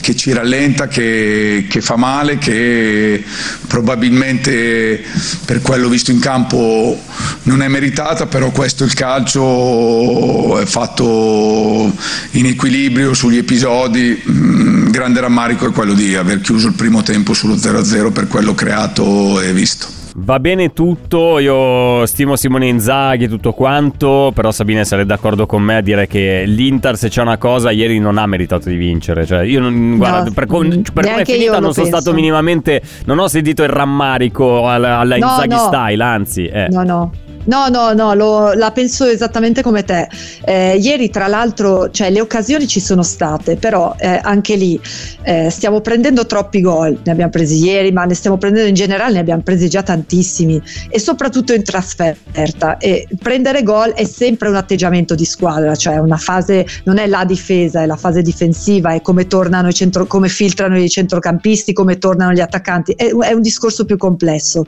[0.00, 3.22] che ci rallenta, che, che fa male, che
[3.66, 5.02] probabilmente
[5.44, 7.00] per quello visto in campo
[7.44, 11.92] non è meritata, però questo il calcio è fatto
[12.32, 14.22] in equilibrio sugli episodi.
[14.28, 18.54] Mm, grande rammarico è quello di aver chiuso il primo tempo sullo 0-0 per quello
[18.54, 19.97] creato e visto.
[20.20, 25.62] Va bene tutto, io stimo Simone Inzaghi e tutto quanto, però Sabine sarei d'accordo con
[25.62, 29.24] me a dire che l'Inter se c'è una cosa ieri non ha meritato di vincere,
[29.24, 32.00] cioè io non, guarda, per, com- per come è finita non sono penso.
[32.00, 35.59] stato minimamente, non ho sentito il rammarico alla, alla No, Inzaghi no.
[35.59, 36.66] style, anzi, eh.
[36.70, 37.12] No, no.
[37.48, 40.06] No, no, no, lo- la penso esattamente come te.
[40.44, 44.78] Eh, ieri, tra l'altro, cioè, le occasioni ci sono state, però eh, anche lì
[45.22, 46.98] eh, stiamo prendendo troppi gol.
[47.02, 50.61] Ne abbiamo presi ieri, ma ne stiamo prendendo in generale, ne abbiamo presi già tantissimi
[50.90, 52.76] e soprattutto in trasferta.
[52.76, 57.24] E prendere gol è sempre un atteggiamento di squadra, cioè una fase, non è la
[57.24, 61.96] difesa, è la fase difensiva, è come tornano i centro, come filtrano i centrocampisti, come
[61.96, 62.92] tornano gli attaccanti.
[62.92, 64.66] È, è un discorso più complesso.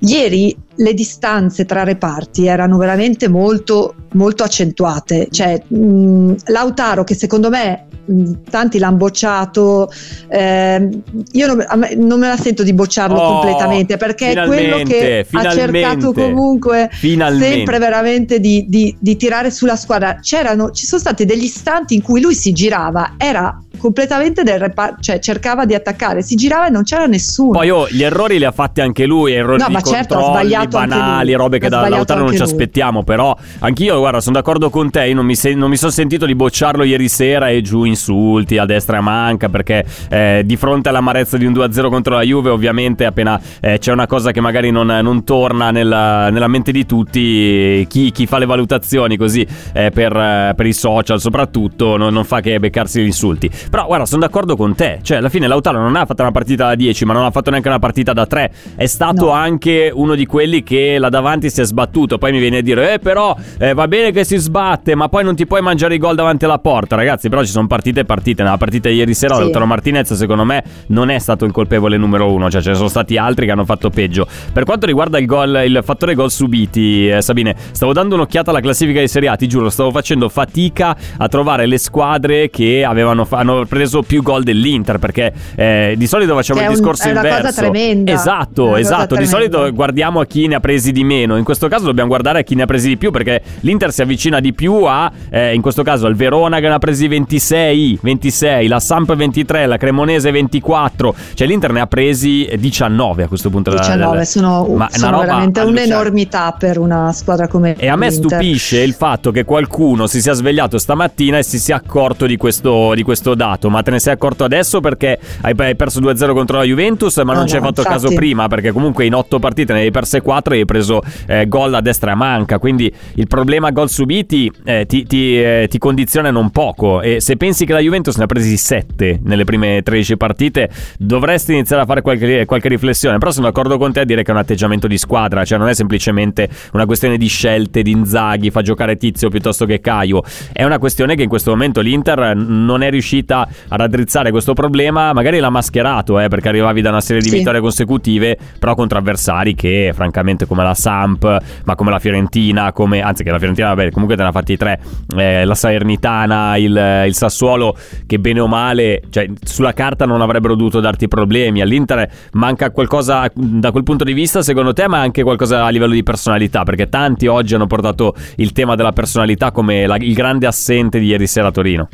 [0.00, 5.28] Ieri le distanze tra reparti erano veramente molto, molto accentuate.
[5.30, 9.90] Cioè, mh, Lautaro, che secondo me mh, tanti l'hanno bocciato,
[10.28, 11.64] ehm, io non,
[11.96, 16.88] non me la sento di bocciarlo Oh, completamente perché è quello che ha cercato comunque
[16.92, 17.54] finalmente.
[17.56, 20.18] sempre veramente di, di- di tirare sulla squadra.
[20.20, 25.02] C'erano, ci sono stati degli istanti in cui lui si girava, era completamente del reparto,
[25.02, 27.50] cioè cercava di attaccare, si girava e non c'era nessuno.
[27.52, 30.22] Poi oh, gli errori li ha fatti anche lui, errori No, di ma certo, ha
[30.22, 34.90] sbagliato banali, robe che da Lautaro non ci aspettiamo, però anch'io guarda, sono d'accordo con
[34.90, 37.84] te, io non mi, sen- non mi sono sentito di bocciarlo ieri sera e giù
[37.84, 42.14] insulti a destra e a manca perché eh, di fronte all'amarezza di un 2-0 contro
[42.14, 46.48] la Juve, ovviamente appena eh, c'è una cosa che magari non, non torna nella, nella
[46.48, 51.20] mente di tutti, chi, chi fa le valutazioni così eh, per, eh, per i social
[51.20, 53.50] soprattutto non, non fa che beccarsi gli insulti.
[53.70, 56.68] Però guarda, sono d'accordo con te, cioè alla fine Lautaro non ha fatto una partita
[56.68, 60.14] da 10, ma non ha fatto neanche una partita da 3, è stato anche uno
[60.14, 63.34] di quelli che là davanti si è sbattuto, poi mi viene a dire, eh però
[63.58, 66.44] eh, va bene che si sbatte, ma poi non ti puoi mangiare i gol davanti
[66.44, 69.40] alla porta, ragazzi, però ci sono partite e partite, nella partita di ieri sera Sì.
[69.40, 72.88] Lautaro Martinez secondo me non è stato il colpevole numero uno, cioè ce ne sono
[72.88, 74.26] stati altri che hanno fatto peggio.
[74.52, 78.60] Per quanto riguarda il, gol, il fattore gol subiti, eh, Sabine, stavo dando un'occhiata alla
[78.60, 83.26] classifica di Serie A, ti giuro, stavo facendo fatica a trovare le squadre che avevano
[83.30, 87.52] hanno preso più gol dell'Inter, perché eh, di solito facciamo il discorso è una cosa
[87.52, 88.12] tremenda.
[88.12, 89.16] Esatto, cosa esatto.
[89.16, 91.36] Di solito guardiamo a chi ne ha presi di meno.
[91.36, 94.02] In questo caso dobbiamo guardare a chi ne ha presi di più perché l'Inter si
[94.02, 97.98] avvicina di più a, eh, in questo caso, al Verona che ne ha presi 26,
[98.02, 101.14] 26, la Samp 23, la Cremonese 24.
[101.34, 103.70] Cioè l'Inter ne ha presi 19 a questo punto.
[103.70, 107.96] della- 19 della- sono, Ma sono roba veramente un'enormità per una squadra come E a
[107.96, 108.38] me l'Inter.
[108.38, 112.92] stupisce il fatto che qualcuno si sia svegliato stamattina e si sia accorto di questo,
[112.94, 116.64] di questo dato, ma te ne sei accorto adesso perché hai, perso 2-0 contro la
[116.64, 118.00] Juventus, ma non No, ci hai no, fatto infatti.
[118.02, 121.46] caso prima perché comunque in 8 partite ne hai perse 4 e hai preso eh,
[121.46, 125.78] gol a destra e manca, quindi il problema gol subiti eh, ti, ti, eh, ti
[125.78, 127.00] condiziona non poco.
[127.02, 131.52] E se pensi che la Juventus ne ha presi 7 nelle prime 13 partite dovresti
[131.52, 134.34] iniziare a fare qualche, qualche riflessione, però sono d'accordo con te a dire che è
[134.34, 138.62] un atteggiamento di squadra, cioè non è semplicemente una questione di scelte, di Inzaghi, fa
[138.62, 142.90] giocare Tizio piuttosto che Caio, è una questione che in questo momento l'Inter non è
[142.90, 147.28] riuscita a raddrizzare questo problema, magari l'ha mascherato eh, perché arrivavi da una serie di
[147.28, 147.38] Sì.
[147.38, 153.00] vittorie consecutive, però contro avversari che francamente come la Samp, ma come la Fiorentina, come,
[153.00, 154.80] anzi che la Fiorentina vabbè comunque te ne ha fatti tre,
[155.16, 160.54] eh, la Salernitana, il, il Sassuolo che bene o male, cioè sulla carta non avrebbero
[160.54, 165.22] dovuto darti problemi, all'Inter manca qualcosa da quel punto di vista secondo te, ma anche
[165.22, 169.86] qualcosa a livello di personalità, perché tanti oggi hanno portato il tema della personalità come
[169.86, 171.88] la- il grande assente di ieri sera a Torino.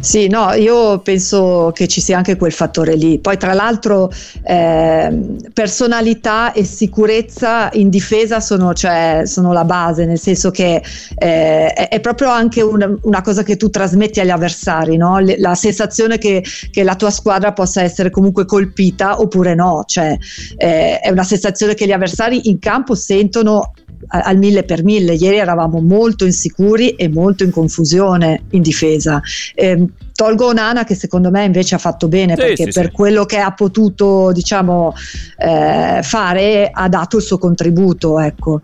[0.00, 3.18] Sì, no, io penso che ci sia anche quel fattore lì.
[3.18, 4.10] Poi, tra l'altro,
[4.44, 10.82] ehm, personalità e sicurezza in difesa sono, cioè, sono la base, nel senso che
[11.16, 15.18] eh, è, è proprio anche una, una cosa che tu trasmetti agli avversari, no?
[15.18, 19.84] Le- la sensazione che, che la tua squadra possa essere comunque colpita oppure no.
[19.86, 20.16] Cioè,
[20.56, 23.72] eh, è una sensazione che gli avversari in campo sentono
[24.08, 25.14] al mille per mille.
[25.14, 29.20] Ieri eravamo molto insicuri e molto in confusione in difesa.
[29.54, 32.90] Ehm, tolgo Onana che secondo me invece ha fatto bene Sì, perché sì, per sì.
[32.90, 34.92] quello che ha potuto diciamo
[35.38, 38.60] eh, fare ha dato il suo contributo ecco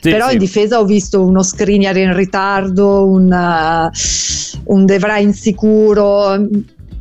[0.00, 6.36] però in difesa ho visto uno Skriniar in ritardo un, uh, un De Vrij insicuro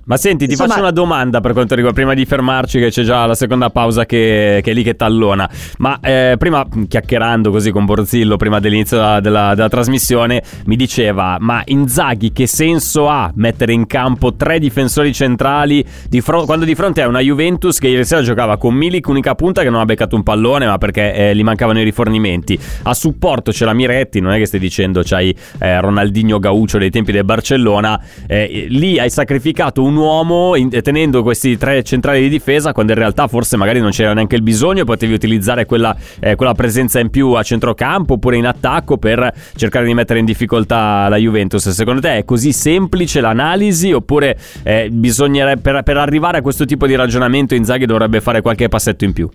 [0.10, 3.04] Ma senti, ti Insomma- faccio una domanda per quanto riguarda, prima di fermarci, che c'è
[3.04, 5.48] già la seconda pausa che, che è lì che tallona.
[5.78, 11.38] Ma eh, prima, chiacchierando così con Borzillo, prima dell'inizio della, della- della trasmissione, mi diceva:
[11.40, 16.74] Ma Inzaghi, che senso ha mettere in campo tre difensori centrali di fro- quando di
[16.74, 19.86] fronte a una Juventus che ieri sera giocava con Milik, unica punta che non ha
[19.86, 22.60] beccato un pallone, ma perché eh, gli mancavano i rifornimenti.
[22.82, 26.90] A supporto c'è la Miretti, non è che stai dicendo c'hai eh, Ronaldinho Gaucho dei
[26.90, 28.02] tempi del Barcellona.
[28.26, 32.98] Eh, lì hai sacrificato un uomo in- tenendo questi tre centrali di difesa quando in
[32.98, 37.10] realtà forse magari non c'era neanche il bisogno, potevi utilizzare quella, eh, quella presenza in
[37.10, 41.70] più a centrocampo oppure in attacco per cercare di mettere in difficoltà la Juventus.
[41.70, 46.88] Secondo te è così semplice l'analisi oppure eh, bisognerebbe per, per arrivare a questo tipo
[46.88, 49.30] di ragionamento Inzaghi dovrebbe fare qualche passetto in più?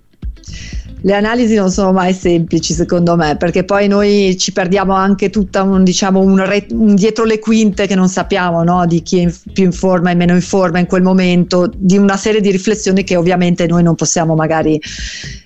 [1.04, 5.62] Le analisi non sono mai semplici secondo me perché poi noi ci perdiamo anche tutta
[5.62, 8.86] un diciamo un, re- un dietro le quinte che non sappiamo no?
[8.86, 11.98] di chi è in- più in forma e meno in forma in quel momento di
[11.98, 14.80] una serie di riflessioni che ovviamente noi non possiamo magari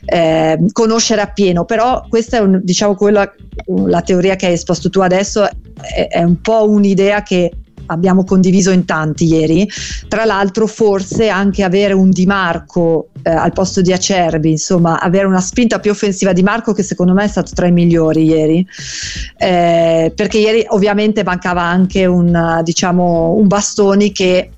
[0.04, 3.32] eh, conoscere appieno però questa è un, diciamo quella
[3.86, 7.50] la teoria che hai esposto tu adesso è, è un po' un'idea che
[7.88, 9.68] abbiamo condiviso in tanti ieri.
[10.08, 15.26] Tra l'altro, forse anche avere un Di Marco eh, al posto di Acerbi, insomma, avere
[15.26, 18.66] una spinta più offensiva di Marco, che secondo me è stato tra i migliori ieri.
[19.36, 24.50] Eh, perché ieri ovviamente mancava anche un, diciamo, un Bastoni che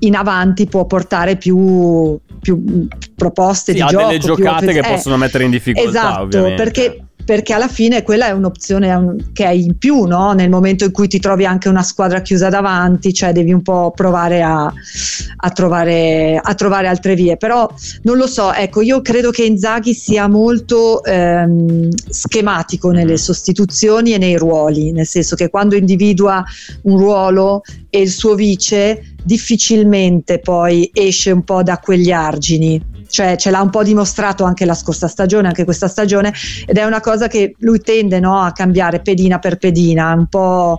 [0.00, 2.86] in avanti può portare più, più
[3.16, 4.06] proposte Sì, di ha gioco.
[4.06, 6.62] delle più giocate offens- che eh, possono mettere in difficoltà, Esatto, ovviamente.
[6.62, 10.32] perché perché alla fine quella è un'opzione che hai in più no?
[10.32, 13.92] nel momento in cui ti trovi anche una squadra chiusa davanti, cioè devi un po'
[13.94, 17.36] provare a, a trovare, a trovare altre vie.
[17.36, 17.70] Però
[18.04, 24.18] non lo so, ecco, io credo che Inzaghi sia molto ehm, schematico nelle sostituzioni e
[24.18, 26.42] nei ruoli, nel senso che quando individua
[26.84, 27.60] un ruolo
[27.90, 33.60] e il suo vice difficilmente poi esce un po' da quegli argini cioè ce l'ha
[33.60, 36.32] un po' dimostrato anche la scorsa stagione, anche questa stagione,
[36.66, 40.78] ed è una cosa che lui tende no, a cambiare pedina per pedina, un po'.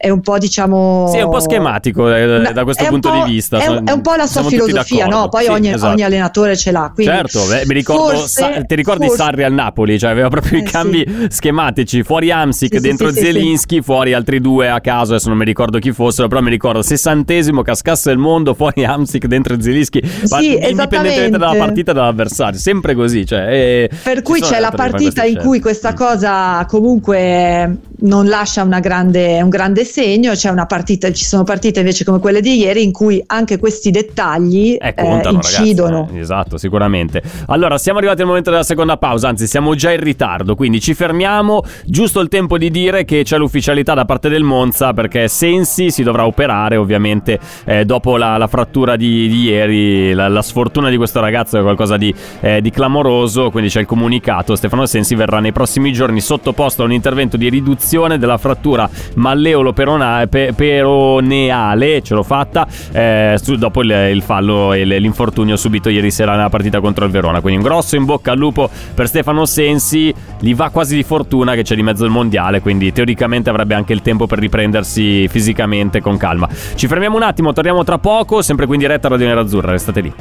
[0.00, 1.08] È un po' diciamo.
[1.10, 3.58] Sì, è un po' schematico eh, da questo punto di vista.
[3.58, 5.28] È, un- è un po' la sua Siamo filosofia, no?
[5.28, 5.92] Poi Sì, ogni, esatto.
[5.92, 6.92] ogni allenatore ce l'ha.
[6.94, 10.28] Quindi Certo, beh, mi ricordo, forse- Sa- ti ricordi forse- Sarri al Napoli, cioè aveva
[10.28, 14.40] proprio Eh, i cambi schematici, fuori Amsic, Sì, sì, dentro sì, sì, Zelinski, fuori altri
[14.40, 18.18] due a caso, adesso non mi ricordo chi fossero, però mi ricordo sessantesimo, cascasse il
[18.18, 23.90] mondo, fuori Amsic, dentro Zelinski, Sì, indipendentemente dalla partita e dall'avversario, sempre così, cioè, eh,
[24.00, 25.60] Per cui c'è la partita in cui scelte.
[25.60, 31.42] questa cosa comunque non lascia una grande- un grande segno, c'è una partita, ci sono
[31.42, 35.96] partite invece come quelle di ieri in cui anche questi dettagli Eh, eh, contano, incidono.
[36.00, 37.22] ragazzi, eh, esatto, sicuramente.
[37.46, 40.94] Allora, siamo arrivati al momento della seconda pausa, anzi siamo già in ritardo, quindi ci
[40.94, 45.90] fermiamo, giusto il tempo di dire che c'è l'ufficialità da parte del Monza perché Sensi
[45.90, 50.90] si dovrà operare ovviamente eh, dopo la, la frattura di, di ieri, la, la sfortuna
[50.90, 55.14] di questo ragazzo è qualcosa di, eh, di clamoroso, quindi c'è il comunicato, Stefano Sensi
[55.14, 60.52] verrà nei prossimi giorni sottoposto a un intervento di riduzione della frattura malleolo perona- pe-
[60.56, 66.48] peroneale, ce l'ho fatta, eh, dopo il, il fallo e l'infortunio subito ieri sera nella
[66.48, 67.40] partita contro il Verona.
[67.40, 71.54] Quindi un grosso in bocca al lupo per Stefano Sensi, gli va quasi di fortuna
[71.54, 76.00] che c'è di mezzo il mondiale, quindi teoricamente avrebbe anche il tempo per riprendersi fisicamente
[76.00, 76.48] con calma.
[76.74, 80.00] Ci fermiamo un attimo, torniamo tra poco, sempre qui in diretta a Radio Nerazzurra, restate
[80.00, 80.12] lì.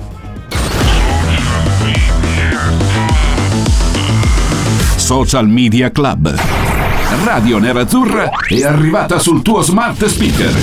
[4.98, 6.77] Social Media Club.
[7.10, 10.54] Radio Nerazzurra è arrivata sul tuo smart speaker.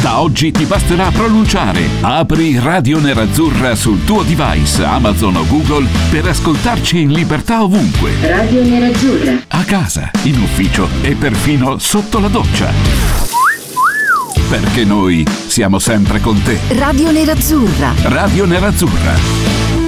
[0.00, 6.28] Da oggi ti basterà pronunciare Apri Radio Nerazzurra sul tuo device Amazon o Google per
[6.28, 8.12] ascoltarci in libertà ovunque.
[8.20, 9.32] Radio Nerazzurra.
[9.48, 12.70] A casa, in ufficio e perfino sotto la doccia.
[14.48, 16.60] Perché noi siamo sempre con te.
[16.78, 17.92] Radio Nerazzurra.
[18.02, 19.14] Radio Nerazzurra.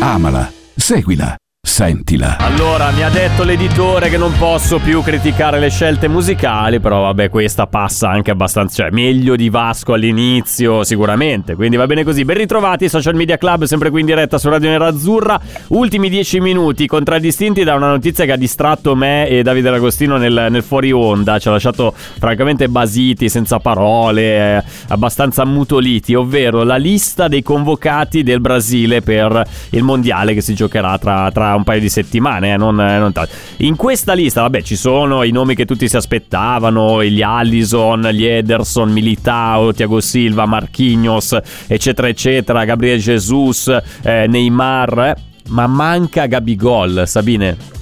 [0.00, 1.36] Amala, seguila,
[1.66, 2.38] sentila.
[2.38, 7.28] Allora, mi ha detto l'editore che non posso più criticare le scelte musicali, però vabbè,
[7.28, 11.56] questa passa anche abbastanza, cioè meglio di Vasco all'inizio, sicuramente.
[11.56, 12.24] Quindi va bene così.
[12.24, 15.38] Ben ritrovati, Social Media Club, sempre qui in diretta su Radio Nerazzurra.
[15.68, 20.46] Ultimi dieci minuti contraddistinti da una notizia che ha distratto me e Davide D'Agostino nel,
[20.48, 21.38] nel fuori onda.
[21.38, 28.22] Ci ha lasciato francamente basiti, senza parole, eh, abbastanza ammutoliti, ovvero la lista dei convocati
[28.22, 32.56] del Brasile per il mondiale che si giocherà tra, tra un paio di settimane, eh,
[32.56, 33.32] non, eh, non tanto.
[33.58, 38.24] In questa lista, vabbè, ci sono i nomi che tutti si aspettavano, gli Allison, gli
[38.24, 41.36] Ederson, Militao, Thiago Silva, Marquinhos,
[41.66, 43.68] eccetera, eccetera, Gabriel Jesus,
[44.02, 45.14] eh, Neymar, eh,
[45.48, 47.75] ma manca Gabigol, Sabine.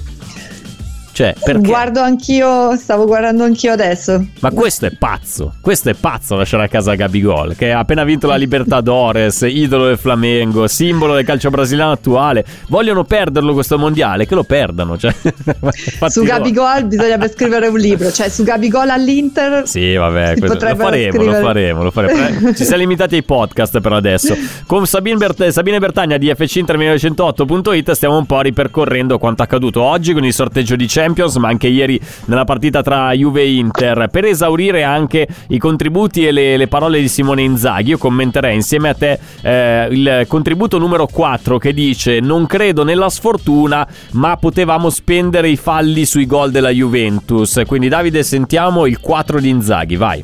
[1.15, 1.65] Cioè, perché?
[1.65, 4.21] Guardo anch'io, stavo guardando anch'io adesso.
[4.41, 8.27] Ma questo è pazzo, questo è pazzo lasciare a casa Gabigol, che ha appena vinto
[8.27, 12.43] la Libertadores, idolo del Flamengo, simbolo del calcio brasiliano attuale.
[12.67, 14.97] Vogliono perderlo questo mondiale, che lo perdano.
[14.97, 15.15] Cioè,
[16.09, 19.65] su Gabigol bisognerebbe scrivere un libro, cioè su Gabigol all'Inter.
[19.65, 22.49] Sì, vabbè, lo faremo, lo faremo, lo faremo.
[22.49, 24.35] Eh, Ci siamo limitati ai podcast per adesso.
[24.67, 30.25] Con Sabine, Bert- Sabine Bertagna di FC1908.it stiamo un po' ripercorrendo quanto accaduto oggi con
[30.25, 34.07] il sorteggio di Champions, ma anche ieri nella partita tra Juve e Inter.
[34.11, 38.89] Per esaurire anche i contributi e le, le parole di Simone Inzaghi, io commenterei insieme
[38.89, 44.89] a te eh, il contributo numero 4 che dice: Non credo nella sfortuna, ma potevamo
[44.89, 47.61] spendere i falli sui gol della Juventus.
[47.67, 50.23] Quindi, Davide, sentiamo il 4 di Inzaghi, vai.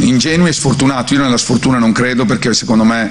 [0.00, 1.14] ingenuo e sfortunato.
[1.14, 3.10] Io nella sfortuna non credo perché secondo me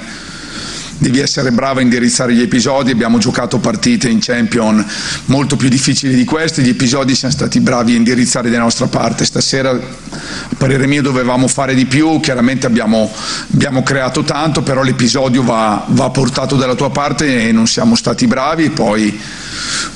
[0.98, 2.92] devi essere bravo a indirizzare gli episodi.
[2.92, 4.86] Abbiamo giocato partite in Champion
[5.26, 6.62] molto più difficili di queste.
[6.62, 9.26] Gli episodi siamo stati bravi a indirizzare da nostra parte.
[9.26, 12.20] Stasera, a parere mio, dovevamo fare di più.
[12.20, 13.12] Chiaramente abbiamo,
[13.54, 18.28] abbiamo creato tanto, però l'episodio va, va portato dalla tua parte e non siamo stati
[18.28, 18.70] bravi.
[18.70, 19.20] Poi,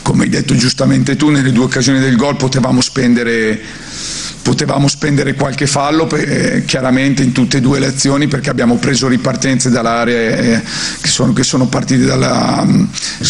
[0.01, 3.61] come hai detto giustamente tu, nelle due occasioni del gol potevamo spendere
[4.47, 9.09] potevamo spendere qualche fallo eh, chiaramente in tutte e due le azioni perché abbiamo preso
[9.09, 10.63] ripartenze dall'area eh,
[11.01, 12.89] che, sono, che sono partite dalla mh,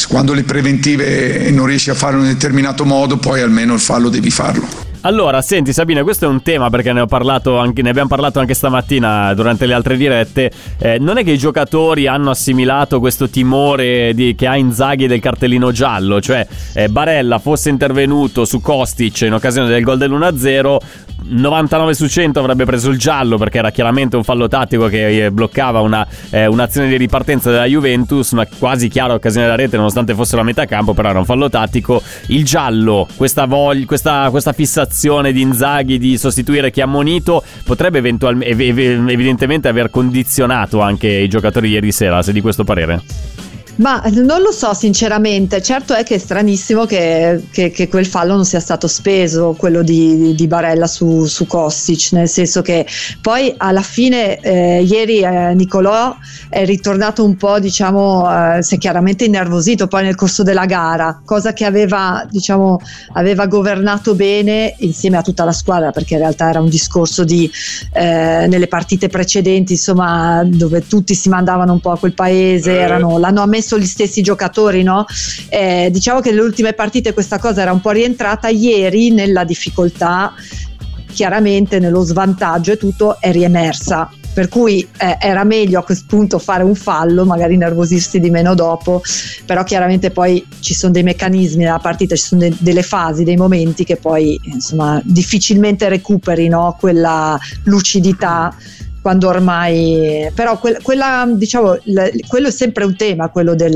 [0.09, 4.09] quando le preventive non riesci a fare in un determinato modo poi almeno il fallo
[4.09, 8.41] devi farlo Allora, senti Sabina, questo è un tema perché ne, anche, ne abbiamo parlato
[8.41, 10.51] anche stamattina durante le altre dirette.
[10.77, 15.21] Eh, non è che i giocatori hanno assimilato questo timore di- che ha Inzaghi del
[15.21, 20.77] cartellino giallo, cioè eh, Barella fosse intervenuto su Kostic in occasione del gol dell'1-0,
[21.29, 25.31] 99 su 100 avrebbe preso il giallo perché era chiaramente un fallo tattico che eh,
[25.31, 30.13] bloccava una, eh, un'azione di ripartenza della Juventus, una quasi chiara occasione della rete nonostante
[30.13, 32.01] fossero a metà campo, però era un fallo tattico.
[32.27, 34.95] Il giallo, questa, voglia, questa, questa fissazione
[35.31, 41.69] di Inzaghi di sostituire chi ha ammonito potrebbe eventualmente, evidentemente aver condizionato anche i giocatori
[41.69, 43.01] ieri sera, sei di questo parere?
[43.77, 48.33] Ma non lo so sinceramente, certo è che è stranissimo che, che- che quel fallo
[48.33, 52.87] non sia stato speso, quello di, di Barella su, su Kostic, nel senso che
[53.21, 56.15] poi alla fine eh, ieri eh, Nicolò
[56.49, 61.21] è ritornato un po', diciamo, eh, si è chiaramente innervosito poi nel corso della gara,
[61.23, 62.79] cosa che aveva, diciamo,
[63.13, 67.49] aveva governato bene insieme a tutta la squadra, perché in realtà era un discorso di
[67.93, 73.19] eh, nelle partite precedenti, insomma, dove tutti si mandavano un po' a quel paese, erano,
[73.19, 75.05] l'hanno ammesso gli stessi giocatori, no?
[75.49, 80.33] Eh, diciamo che nelle ultime partite questa cosa era un po' rientrata, ieri nella difficoltà,
[81.11, 84.07] chiaramente nello svantaggio e tutto è riemersa.
[84.37, 88.53] Per cui eh, era meglio a questo punto fare un fallo, magari nervosirsi di meno
[88.53, 89.01] dopo,
[89.43, 93.35] però chiaramente poi ci sono dei meccanismi nella partita, ci sono de- delle fasi, dei
[93.35, 96.77] momenti che poi insomma difficilmente recuperi no?
[96.79, 98.55] quella lucidità
[99.07, 103.73] quando ormai però quel- quella diciamo l- quello è sempre un tema quello del,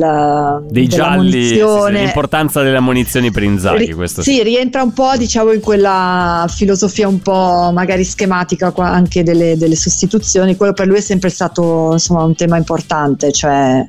[0.69, 4.91] Dei della gialli, sì, sì, l'importanza delle munizioni per Inzaghi, Ri- questo sì, rientra un
[4.91, 10.55] po' diciamo in quella filosofia un po' magari schematica qua- anche delle, delle sostituzioni.
[10.57, 13.85] Quello per lui è sempre stato insomma un tema importante, cioè,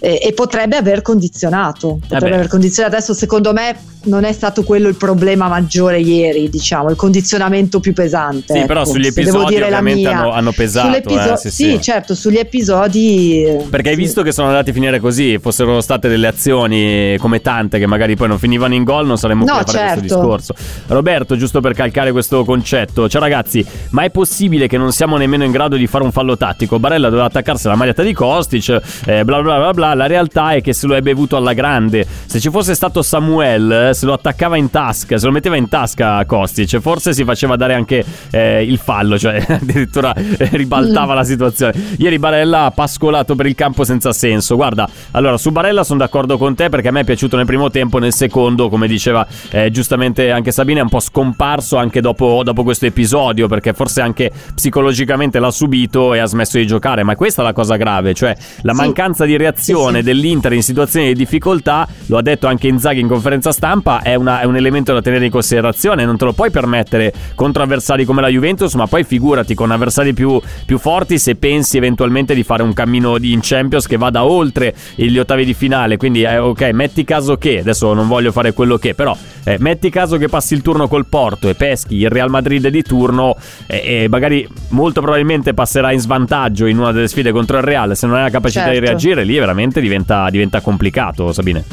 [0.00, 1.98] e, e potrebbe aver condizionato.
[2.00, 2.28] Potrebbe Mm.
[2.30, 2.34] beh.
[2.34, 2.96] aver condizionato.
[2.96, 7.92] Adesso secondo me non è stato quello il problema maggiore ieri, diciamo, il condizionamento più
[7.92, 8.54] pesante.
[8.60, 10.18] Sì, però ecco, sugli se devo episodi la ovviamente mia.
[10.32, 11.32] hanno, hanno pesato.
[11.34, 11.80] Eh, sì, sì, sì.
[11.80, 13.44] certo, sugli episodi.
[13.44, 14.00] eh, Perché hai sì.
[14.00, 18.16] visto che sono andati a finire così, fossero state delle azioni come tante che magari
[18.16, 20.14] poi non finivano in gol, non saremmo No, qui a fare questo certo.
[20.20, 20.54] discorso.
[20.88, 25.44] Roberto, giusto per calcare questo concetto, cioè ragazzi, ma è possibile che non siamo nemmeno
[25.44, 26.78] in grado di fare un fallo tattico?
[26.78, 30.60] Barella doveva attaccarsi alla maglietta di Kostic, eh, bla bla bla bla, la realtà è
[30.60, 32.06] che se lo è bevuto alla grande.
[32.26, 35.68] Se ci fosse stato Samuel, eh, se lo attaccava in tasca, se lo metteva in
[35.68, 40.14] tasca Kostic, forse si faceva dare anche eh, il fallo, cioè addirittura
[40.52, 41.74] ribaltava la situazione.
[41.98, 44.56] Ieri Barella ha pascolato per il campo senza senso.
[44.56, 47.70] Guarda, allora su Barella sono d'accordo con te perché a me è piaciuto nel primo
[47.70, 52.42] tempo, nel secondo, come diceva eh, giustamente anche Sabine, è un po' scomparso anche dopo,
[52.44, 57.02] dopo questo episodio perché forse anche psicologicamente l'ha subito e ha smesso di giocare.
[57.02, 58.78] Ma questa è la cosa grave, cioè la Sì.
[58.80, 63.50] mancanza di reazione dell'Inter in situazioni di difficoltà, lo ha detto anche Inzaghi in conferenza
[63.52, 66.04] stampa, è, una- è un elemento da tenere in considerazione.
[66.04, 70.12] Non te lo puoi permettere contro avversari come la Juventus, ma poi figurati con avversari
[70.12, 70.27] più,
[70.66, 74.74] più forti se pensi eventualmente di fare un cammino di- in Champions che vada oltre
[74.94, 75.96] gli ottavi di finale.
[75.96, 79.90] Quindi, eh, ok, metti caso che, adesso non voglio fare quello che, però eh, metti
[79.90, 84.02] caso che passi il turno col Porto e peschi il Real Madrid di turno e,
[84.02, 87.96] e magari molto probabilmente passerà in svantaggio in una delle sfide contro il Real.
[87.96, 88.84] Se non hai la capacità di Certo.
[88.86, 91.64] reagire, lì veramente diventa, diventa complicato, Sabine.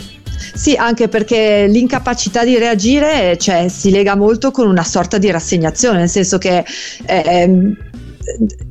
[0.53, 5.99] Sì, anche perché l'incapacità di reagire cioè, si lega molto con una sorta di rassegnazione,
[5.99, 6.63] nel senso che
[7.05, 7.75] ehm,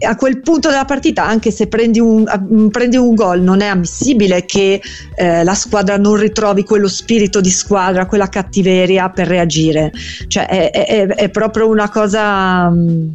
[0.07, 3.67] a quel punto della partita, anche se prendi un, mm, prendi un gol, non è
[3.67, 4.81] ammissibile che
[5.17, 9.93] eh, la squadra non ritrovi quello spirito di squadra, quella cattiveria per reagire.
[10.27, 12.69] Cioè, è, è- è proprio una cosa.
[12.71, 13.09] mm,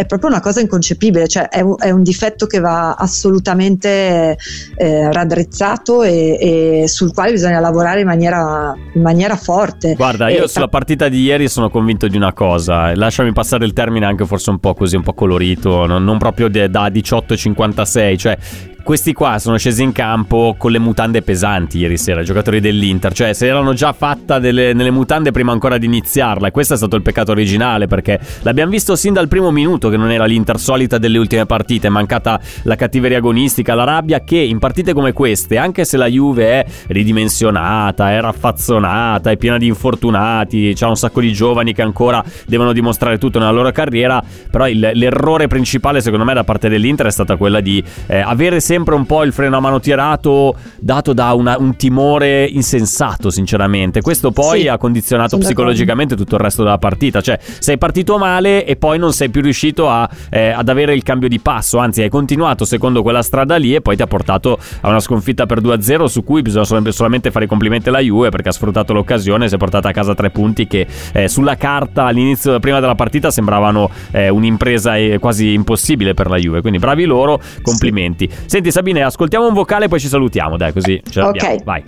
[0.00, 4.36] È proprio una cosa inconcepibile, cioè è un, è un difetto che va assolutamente
[4.76, 9.94] eh, raddrizzato e, e sul quale bisogna lavorare in maniera, in maniera forte.
[9.94, 12.94] Guarda, E io ta- sulla partita di ieri sono convinto di una cosa.
[12.94, 16.88] Lasciami passare il termine anche forse un po' così, un po' colorito, non, proprio da
[16.88, 18.16] 18,56.
[18.18, 18.38] Cioè,
[18.82, 23.12] questi qua sono scesi in campo con le mutande pesanti ieri sera, i giocatori dell'Inter.
[23.12, 26.48] Cioè, se erano già fatta delle, nelle mutande prima ancora di iniziarla.
[26.48, 29.96] E questo è stato il peccato originale, perché l'abbiamo visto sin dal primo minuto che
[29.96, 31.86] non era l'Inter solita delle ultime partite.
[31.86, 36.06] È mancata la cattiveria agonistica, la rabbia che in partite come queste, anche se la
[36.06, 41.82] Juve è ridimensionata, è raffazzonata, è piena di infortunati, c'ha un sacco di giovani che
[41.82, 46.68] ancora devono dimostrare tutto nella loro carriera, però il- l'errore principale secondo me da parte
[46.68, 50.54] dell'Inter è stata quella di eh, avere sempre un po' il freno a mano tirato
[50.78, 54.00] dato da una- un timore insensato sinceramente.
[54.00, 58.64] Questo poi Sì, ha condizionato psicologicamente tutto il resto della partita, cioè sei partito male
[58.64, 62.02] e poi non sei più riuscito a, eh, ad avere il cambio di passo, anzi
[62.02, 65.60] hai continuato secondo quella strada lì e poi ti ha portato a una sconfitta per
[65.60, 69.48] 2-0 su cui bisogna sol- solamente fare i complimenti alla Juve perché ha sfruttato l'occasione
[69.48, 73.32] si è portata a casa tre punti che eh, sulla carta all'inizio prima della partita
[73.32, 78.28] sembravano eh, un'impresa eh, quasi impossibile per la Juve, quindi bravi loro, complimenti.
[78.60, 81.64] Senti Sabine, ascoltiamo un vocale e poi ci salutiamo, dai così ce l'abbiamo, Ok.
[81.64, 81.82] vai.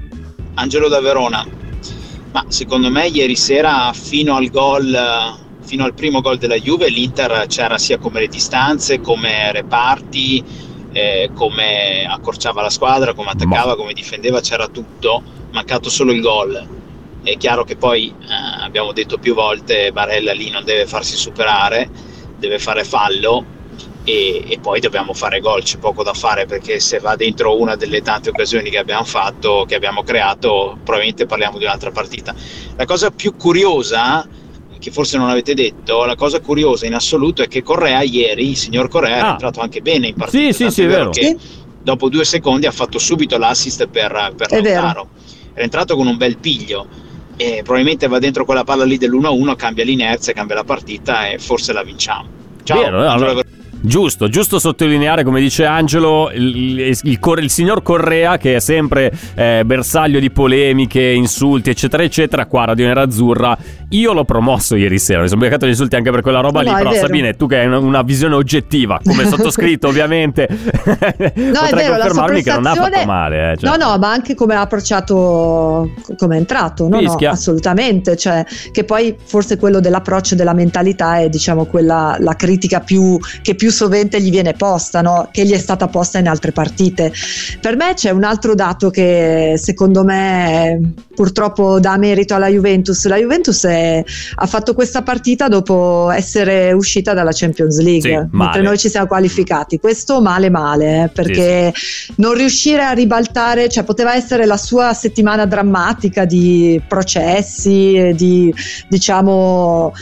[0.55, 1.47] Angelo da Verona.
[2.33, 4.99] Ma secondo me ieri sera fino al gol,
[5.61, 10.43] fino al primo gol della Juve, l'Inter c'era sia come le distanze, come reparti,
[10.93, 16.68] eh, come accorciava la squadra, come attaccava, come difendeva, c'era tutto, mancato solo il gol.
[17.23, 21.91] È chiaro che poi eh, abbiamo detto più volte Barella lì non deve farsi superare,
[22.39, 23.61] deve fare fallo
[24.05, 27.76] e, e poi dobbiamo fare gol, c'è poco da fare perché se va dentro una
[27.76, 32.34] delle tante occasioni che abbiamo fatto, che abbiamo creato, probabilmente parliamo di un'altra partita.
[32.76, 34.26] La cosa più curiosa,
[34.78, 38.57] che forse non avete detto, la cosa curiosa in assoluto è che Correa ieri, il
[38.57, 39.30] signor Correa, Ah.
[39.32, 40.53] entrato anche bene in partita.
[40.53, 41.11] Sì, sì, sì, è vero.
[41.11, 41.36] Che
[41.80, 44.61] dopo due secondi ha fatto subito l'assist per, per È.
[44.61, 45.09] Lautaro.
[45.55, 46.86] Era entrato con un bel piglio.
[47.36, 51.72] E probabilmente va dentro quella palla lì dell'1-1, cambia l'inerzia, cambia la partita e forse
[51.72, 52.28] la vinciamo.
[52.64, 53.42] Ciao, Vero, eh, allora-
[53.85, 59.11] Giusto, giusto sottolineare, come dice Angelo, il, il- il il signor Correa, che è sempre
[59.35, 62.47] eh, bersaglio di polemiche, insulti, eccetera, eccetera.
[62.47, 63.57] Qua a Radio Nerazzurra,
[63.91, 65.22] io l'ho promosso ieri sera.
[65.22, 66.76] Mi sono beccato gli insulti anche per quella roba No, lì.
[66.76, 67.07] Però, vero.
[67.07, 70.95] Sabine, tu che hai una, una visione oggettiva, come sottoscritto, ovviamente, No, è
[71.35, 73.53] potrai vero, confermarmi che non ha fatto male.
[73.53, 73.76] eh, cioè.
[73.76, 78.16] No, no, ma anche come ha approcciato, come è entrato, no, no, assolutamente.
[78.16, 83.55] Cioè, che poi forse quello dell'approccio della mentalità è, diciamo, quella la critica più, che
[83.57, 85.29] più sovente gli viene posta, no?
[85.33, 87.12] che gli è stata posta in altre partite.
[87.61, 93.07] Per me c'è un altro dato che secondo me purtroppo dà merito alla Juventus.
[93.07, 94.03] La Juventus è,
[94.35, 99.07] ha fatto questa partita dopo essere uscita dalla Champions League, Sì, mentre noi ci siamo
[99.07, 99.79] qualificati.
[99.79, 101.73] Questo male male, eh, perché
[102.16, 108.53] non riuscire a ribaltare, cioè poteva essere la sua settimana drammatica di processi, di
[108.89, 109.93] diciamo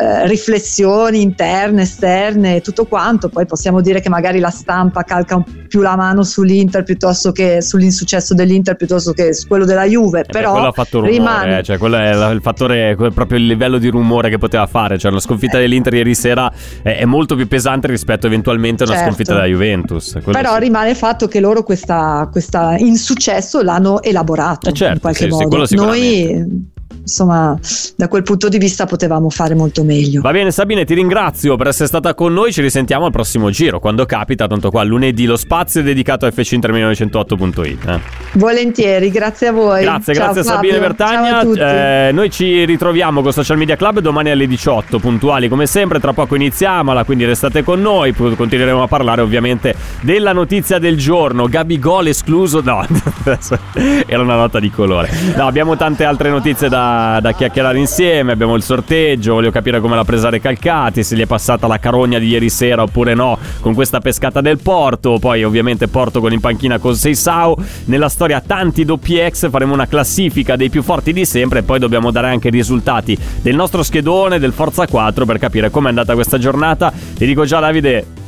[0.00, 3.19] eh, riflessioni interne, esterne, e tutto quanto.
[3.28, 8.34] Poi possiamo dire che magari la stampa calca più la mano sull'Inter piuttosto che sull'insuccesso
[8.34, 11.58] dell'Inter piuttosto che su quello della Juve, Eh beh, però quello ha fatto rumore, rimane
[11.58, 14.98] eh, cioè quello è il fattore, proprio il livello di rumore che poteva fare.
[14.98, 16.50] Cioè, la sconfitta dell'Inter ieri sera
[16.82, 19.10] è, è molto più pesante rispetto eventualmente a una Certo.
[19.10, 20.12] sconfitta della Juventus.
[20.22, 20.60] Quello Però sì.
[20.60, 25.30] rimane il fatto che loro questa, questa insuccesso l'hanno elaborato Eh certo, in qualche sì,
[25.30, 25.48] sì, modo.
[25.48, 26.34] quello sicuramente.
[26.38, 26.69] Noi,
[27.00, 27.58] insomma,
[27.96, 30.20] da quel punto di vista potevamo fare molto meglio.
[30.20, 33.80] Va bene Sabine, ti ringrazio per essere stata con noi, ci risentiamo al prossimo giro,
[33.80, 37.88] quando capita, tanto qua lunedì lo spazio è dedicato a FC Inter 1908.it.
[37.88, 38.00] eh.
[38.34, 39.82] Volentieri, grazie a voi.
[39.82, 40.70] Grazie, Ciao, grazie Fabio.
[40.70, 41.28] Sabine Bertagna.
[41.30, 41.60] Ciao a tutti.
[41.60, 46.00] Eh, noi ci ritroviamo con Social Media Club domani alle 18, puntuali come sempre.
[46.00, 48.12] Tra poco iniziamola, quindi restate con noi.
[48.14, 51.46] Continueremo a parlare ovviamente della notizia del giorno.
[51.46, 52.60] Gabigol escluso.
[52.62, 52.84] No,
[54.06, 55.10] era una nota di colore.
[55.36, 56.79] No, abbiamo tante altre notizie da,
[57.20, 58.32] da chiacchierare insieme.
[58.32, 59.34] Abbiamo il sorteggio.
[59.34, 62.82] Voglio capire come l'ha presa Recalcati, se gli è passata la carogna di ieri sera
[62.82, 65.18] oppure no con questa pescata del Porto.
[65.18, 67.56] Poi, ovviamente, Porto con in panchina con Seisao.
[67.84, 71.78] Nella storia tanti doppi ex faremo una classifica dei più forti di sempre e poi
[71.78, 76.14] dobbiamo dare anche i risultati del nostro schedone del Forza 4 per capire com'è andata
[76.14, 76.92] questa giornata.
[77.16, 78.19] Ti dico già Davide,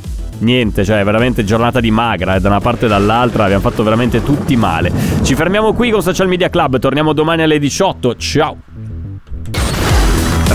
[0.43, 4.23] niente, cioè veramente giornata di magra, eh, da una parte e dall'altra abbiamo fatto veramente
[4.23, 4.91] tutti male.
[5.23, 8.15] Ci fermiamo qui con Social Media Club, torniamo domani alle 18.
[8.17, 8.57] Ciao.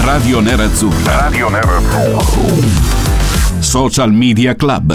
[0.04, 1.20] Radio Nerazzurra.
[1.20, 1.50] Radio
[3.60, 4.88] Social Media Club.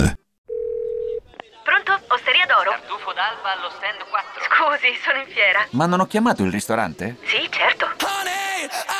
[1.63, 1.99] Pronto?
[2.07, 2.69] Osteria d'oro?
[2.71, 4.41] Tartufo d'alba allo stand 4.
[4.47, 5.65] Scusi, sono in fiera.
[5.71, 7.17] Ma non ho chiamato il ristorante?
[7.25, 7.83] Sì, certo.